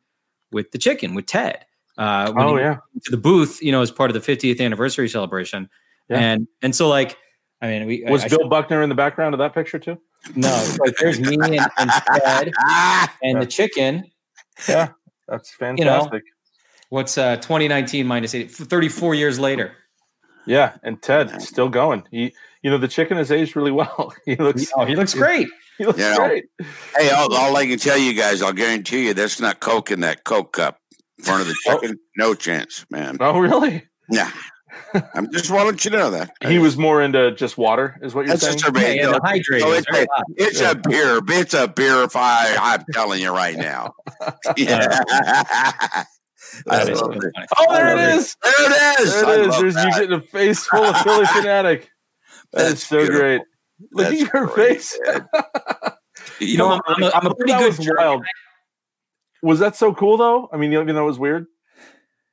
[0.52, 1.64] with the chicken with Ted.
[1.98, 5.68] Uh, oh yeah, to the booth, you know, as part of the 50th anniversary celebration,
[6.08, 6.18] yeah.
[6.18, 7.18] and and so like,
[7.61, 10.00] I mean, we was I, Bill I Buckner in the background of that picture too.
[10.34, 12.52] No, like there's me and, and Ted
[13.22, 13.40] and yeah.
[13.40, 14.04] the chicken.
[14.68, 14.90] Yeah,
[15.26, 15.78] that's fantastic.
[15.78, 16.20] You know,
[16.90, 19.72] what's uh 2019 minus eight, 34 years later.
[20.46, 22.04] Yeah, and Ted still going.
[22.10, 24.12] He, you know, the chicken has aged really well.
[24.24, 24.70] he looks.
[24.76, 25.48] Oh, he looks great.
[25.78, 26.44] He looks you know, great.
[26.96, 30.00] Hey, all, all I can tell you guys, I'll guarantee you, that's not Coke in
[30.00, 30.78] that Coke cup
[31.18, 31.80] in front of the oh.
[31.80, 31.98] chicken.
[32.16, 33.16] No chance, man.
[33.20, 33.84] Oh, really?
[34.10, 34.30] Yeah.
[35.14, 38.26] I'm just wanting you to know that he was more into just water, is what
[38.26, 38.58] you're That's saying.
[38.58, 39.62] Just a, yeah, no, hydrate.
[39.62, 40.06] No, it's, a,
[40.36, 41.20] it's a beer.
[41.28, 42.02] It's a beer.
[42.02, 43.94] If I, I'm telling you right now.
[44.56, 45.02] Yeah.
[46.68, 48.36] oh, there it is.
[48.42, 49.14] There it is.
[49.14, 49.58] There it is.
[49.60, 49.86] There's that.
[49.86, 51.86] you getting a face full of Philly Phanatic.
[52.52, 53.20] That That's is so beautiful.
[53.20, 53.40] great.
[53.92, 54.98] Look That's at your great, face.
[56.40, 58.24] you know, I'm, I'm, a, I'm a pretty good child.
[59.42, 60.48] Was that so cool though?
[60.52, 61.46] I mean, even though it was weird.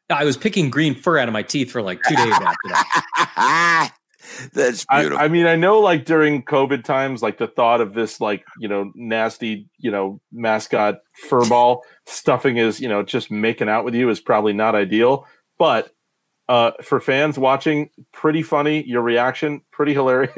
[0.10, 3.94] I was picking green fur out of my teeth for like two days after that.
[4.54, 5.18] That's beautiful.
[5.18, 8.46] I, I, mean, I know like during COVID times, like the thought of this like,
[8.60, 13.96] you know, nasty, you know, mascot furball stuffing is, you know, just making out with
[13.96, 15.26] you is probably not ideal.
[15.58, 15.92] But
[16.50, 18.84] uh for fans watching, pretty funny.
[18.84, 20.34] Your reaction, pretty hilarious.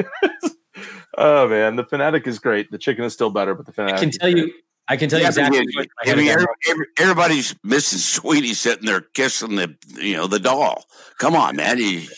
[1.17, 2.71] oh man, the Phanatic is great.
[2.71, 4.51] The chicken is still better, but the Phanatic I can tell you
[4.89, 5.87] I can tell yeah, you exactly.
[6.07, 10.85] I mean, every, everybody's missing Sweeney sitting there kissing the you know the doll.
[11.19, 11.77] Come on, man.
[11.77, 12.09] He,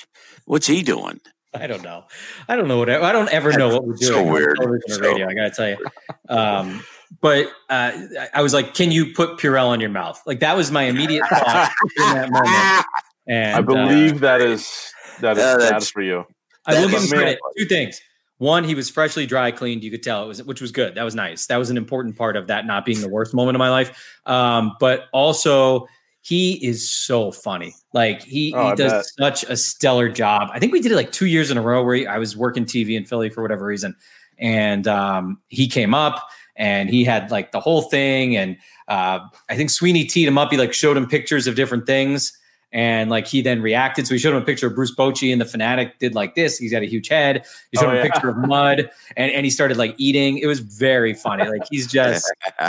[0.46, 1.20] what's he doing?
[1.54, 2.06] I don't know.
[2.48, 4.14] I don't know what I, I don't ever know what we're doing.
[4.14, 4.58] So weird.
[4.88, 5.86] So radio, I gotta tell you.
[6.30, 6.82] Um,
[7.20, 7.92] but uh,
[8.34, 11.28] I was like, "Can you put Purell on your mouth?" Like that was my immediate
[11.28, 12.86] thought in that moment.
[13.28, 14.92] And I believe uh, that is
[15.22, 16.26] that is uh, bad for you.
[16.66, 17.40] I will give him credit.
[17.56, 18.02] Two things.
[18.42, 19.84] One, he was freshly dry cleaned.
[19.84, 20.96] You could tell it was, which was good.
[20.96, 21.46] That was nice.
[21.46, 24.20] That was an important part of that not being the worst moment of my life.
[24.26, 25.88] Um, but also,
[26.22, 27.76] he is so funny.
[27.94, 29.06] Like he, oh, he does bet.
[29.06, 30.50] such a stellar job.
[30.52, 32.36] I think we did it like two years in a row where he, I was
[32.36, 33.96] working TV in Philly for whatever reason,
[34.40, 38.36] and um, he came up and he had like the whole thing.
[38.38, 39.20] And uh,
[39.50, 40.50] I think Sweeney teed him up.
[40.50, 42.36] He like showed him pictures of different things.
[42.74, 44.08] And like he then reacted.
[44.08, 46.58] So we showed him a picture of Bruce Bochy and the Phanatic did like this.
[46.58, 47.46] He's got a huge head.
[47.72, 50.38] He showed Oh, him a picture of mud and, and he started like eating.
[50.38, 51.44] It was very funny.
[51.50, 52.32] Like he's just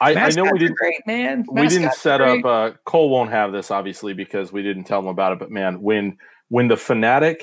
[0.00, 1.44] I, I know we didn't great, man.
[1.50, 5.06] we didn't set up uh cole won't have this obviously because we didn't tell him
[5.06, 6.18] about it but man when
[6.48, 7.42] when the Phanatic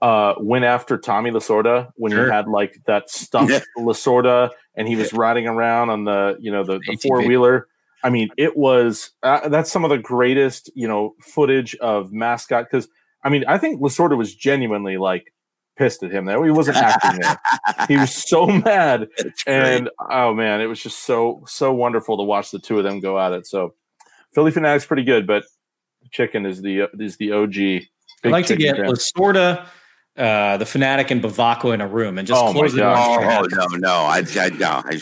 [0.00, 2.24] uh went after tommy lasorda when Sure.
[2.26, 6.64] he had like that stuffed lasorda and he was riding around on the you know
[6.64, 7.68] the, the four-wheeler
[8.02, 12.66] i mean it was uh, that's some of the greatest you know footage of mascot
[12.70, 12.88] because
[13.24, 15.32] i mean i think lasorda was genuinely like
[15.76, 17.40] pissed at him there he wasn't acting there
[17.88, 19.08] he was so mad
[19.46, 23.00] and oh man, it was just so so wonderful to watch the two of them
[23.00, 23.46] go at it.
[23.46, 23.74] So
[24.34, 25.44] Phillie Phanatic's pretty good, but
[26.10, 27.56] Chicken is the is the OG.
[28.24, 28.86] I'd like to get fan.
[28.86, 29.66] Lasorda,
[30.16, 32.94] uh, the Phanatic, and Bevacqua in a room and just Oh close the door.
[32.96, 33.92] Oh, oh, no, no.
[33.92, 34.82] I, I, no.
[34.84, 35.00] I,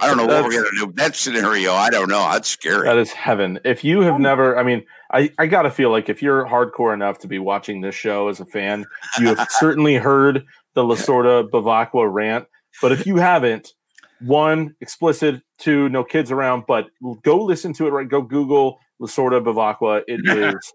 [0.00, 0.92] I don't know what we're going to do.
[0.96, 2.28] That scenario, I don't know.
[2.32, 2.84] That's scary.
[2.86, 3.60] That is heaven.
[3.64, 6.92] If you have never, I mean, I, I got to feel like if you're hardcore
[6.92, 8.84] enough to be watching this show as a fan,
[9.18, 10.44] you have certainly heard
[10.74, 12.46] the Lasorda Bevacqua rant.
[12.82, 13.72] But if you haven't,
[14.20, 16.86] one, explicit, two, no kids around, but
[17.22, 18.08] go listen to it, right?
[18.08, 20.02] Go Google Lasorda Bevacqua.
[20.06, 20.20] It
[20.54, 20.72] is,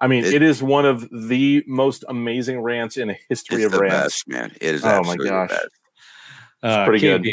[0.00, 3.72] I mean, It- it is one of the most amazing rants in a history of
[3.72, 3.96] the rants.
[4.24, 4.52] best, man.
[4.60, 5.50] It is Oh, my gosh.
[5.50, 5.66] the best.
[6.62, 7.26] Uh, pretty good.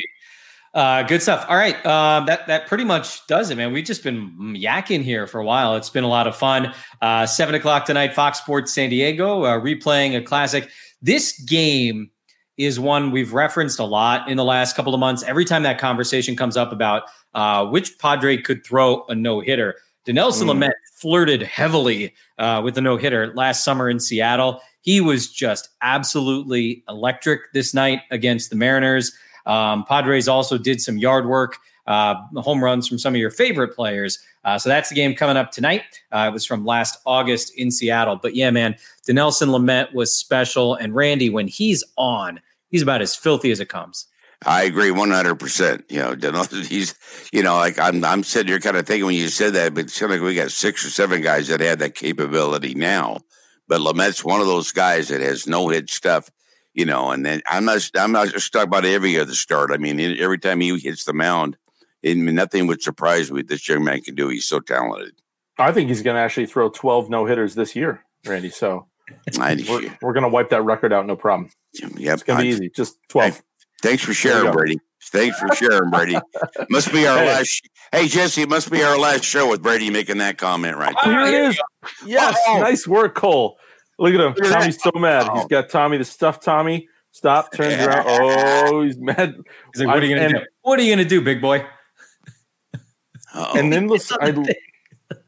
[0.74, 1.46] Uh, good stuff.
[1.50, 3.74] All right, um, that that pretty much does it, man.
[3.74, 5.76] We've just been yakking here for a while.
[5.76, 6.74] It's been a lot of fun.
[7.02, 10.70] Uh, Seven o'clock tonight, Fox Sports San Diego, uh, replaying a classic.
[11.02, 12.12] This game
[12.58, 15.24] is one we've referenced a lot in the last couple of months.
[15.24, 17.04] Every time that conversation comes up about
[17.34, 19.76] uh, which Padre could throw a no hitter,
[20.08, 20.60] Dinelson Mm.
[20.64, 24.62] Lamet flirted heavily uh, with the no hitter last summer in Seattle.
[24.82, 29.12] He was just absolutely electric this night against the Mariners.
[29.46, 33.76] Um, Padres also did some yard work, uh, home runs from some of your favorite
[33.76, 34.20] players.
[34.44, 35.84] Uh, so that's the game coming up tonight.
[36.12, 38.16] Uh, it was from last August in Seattle.
[38.16, 38.76] But yeah, man,
[39.08, 40.74] Dinelson Lamet was special.
[40.76, 42.40] And Randy, when he's on,
[42.70, 44.08] he's about as filthy as it comes.
[44.46, 45.86] I agree one hundred percent.
[45.90, 46.96] You know, he's
[47.32, 49.86] you know, like I'm I'm sitting here kind of thinking when you said that, but
[49.86, 53.20] it seems like we got six or seven guys that have that capability now.
[53.68, 56.30] But Lamet's one of those guys that has no hit stuff,
[56.74, 59.72] you know, and then I'm not I'm not just talking about every other start.
[59.72, 61.58] I mean, every time he hits the mound,
[62.04, 63.42] it, nothing would surprise me.
[63.42, 64.30] This young man can do.
[64.30, 65.14] He's so talented.
[65.58, 68.52] I think he's going to actually throw 12 no hitters this year, Randy.
[68.52, 68.88] So
[69.68, 71.50] we're, we're going to wipe that record out, no problem.
[71.74, 72.70] yep, It's going to be I- easy.
[72.70, 73.42] Just 12.
[73.82, 74.52] Thanks for sharing.
[74.52, 74.80] Brady.
[75.06, 76.18] Thanks for sharing, Brady.
[76.70, 77.26] Must be our Hey.
[77.28, 77.70] last.
[77.92, 81.10] Hey, Jesse, it must be our last show with Brady making that comment right Oh,
[81.10, 81.26] there.
[81.28, 81.60] here it is.
[82.06, 82.60] Yes, Oh.
[82.60, 83.58] nice work, Cole.
[83.98, 84.34] Look at him.
[84.34, 84.60] Look at that.
[84.60, 85.24] Tommy's so mad.
[85.34, 85.48] He's oh.
[85.48, 86.90] got Tommy, the stuffed Tommy.
[87.12, 88.06] Stop, turns around.
[88.08, 89.36] Oh, he's mad.
[89.74, 90.52] He's like, what are you going to And- do?
[90.64, 91.66] What are you going to do, big boy?
[93.34, 93.58] Uh-oh.
[93.58, 94.54] And then listen, I,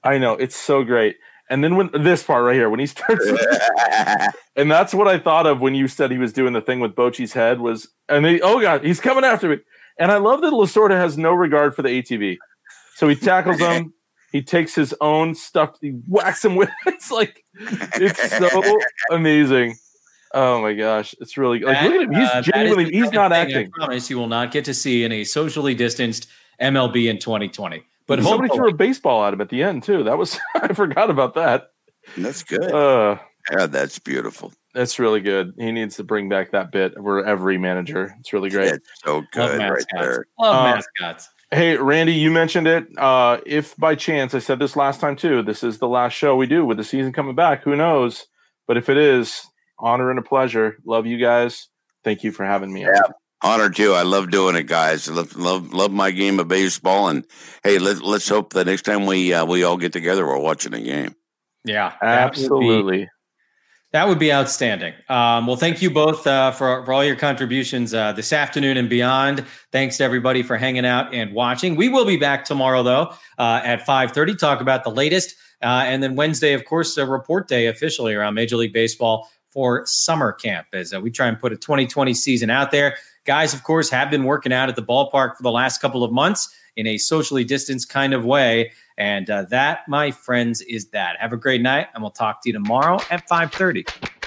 [0.03, 1.15] I know it's so great.
[1.49, 3.25] And then when this part right here, when he starts,
[4.55, 6.95] and that's what I thought of when you said he was doing the thing with
[6.95, 9.57] Bochy's head was, and he, oh god, he's coming after me.
[9.97, 12.37] And I love that Lasorda has no regard for the ATV,
[12.95, 13.93] so he tackles him.
[14.31, 16.69] He takes his own stuff, he whacks him with.
[16.85, 18.61] It's like it's so
[19.09, 19.75] amazing.
[20.35, 22.13] Oh my gosh, it's really like look at him.
[22.13, 23.71] He's Uh, genuinely he's not of thing acting.
[23.75, 26.27] I promise you will not get to see in a socially distanced
[26.61, 27.83] MLB in 2020.
[28.09, 30.03] But somebody hopefully, threw a baseball at him at the end too.
[30.03, 31.71] That was I forgot about that.
[32.17, 32.71] That's good.
[32.71, 33.19] Uh,
[33.51, 34.51] yeah, that's beautiful.
[34.73, 35.53] That's really good.
[35.57, 38.15] He needs to bring back that bit where every manager.
[38.19, 38.71] It's really great.
[38.71, 40.25] That's so love good right there.
[40.39, 41.29] Love Uh, mascots.
[41.51, 42.87] Hey, Randy, you mentioned it.
[42.97, 46.35] Uh, if by chance, I said this last time too, this is the last show
[46.35, 47.63] we do with the season coming back.
[47.63, 48.25] Who knows?
[48.67, 49.41] But if it is,
[49.79, 50.77] honor and a pleasure.
[50.85, 51.67] Love you guys.
[52.03, 52.85] Thank you for having me.
[52.85, 52.93] on.
[52.93, 53.01] Yeah.
[53.41, 53.93] Honor too.
[53.93, 55.09] I love doing it, guys.
[55.09, 57.07] Love love, love my game of baseball.
[57.07, 57.25] And
[57.63, 60.73] hey, let, let's hope the next time we uh, we all get together, we're watching
[60.73, 61.15] a game.
[61.63, 63.09] Yeah, that would be- Absolutely.
[63.91, 64.93] That would be outstanding.
[65.07, 68.87] Um, well, thank you both uh, for, for all your contributions uh, this afternoon and
[68.87, 69.43] beyond.
[69.71, 71.75] Thanks to everybody for hanging out and watching.
[71.75, 75.35] We will be back tomorrow, though, uh, at 5.30, talk about the latest.
[75.63, 79.83] Uh, and then Wednesday, of course, a report day officially around Major League Baseball for
[79.87, 82.95] summer camp as uh, we try and put a 2020 season out there.
[83.25, 86.11] Guys, of course, have been working out at the ballpark for the last couple of
[86.11, 88.71] months in a socially distanced kind of way.
[88.97, 91.17] And uh, that, my friends, is that.
[91.19, 94.18] Have a great night, and we'll talk to you tomorrow at 5:30.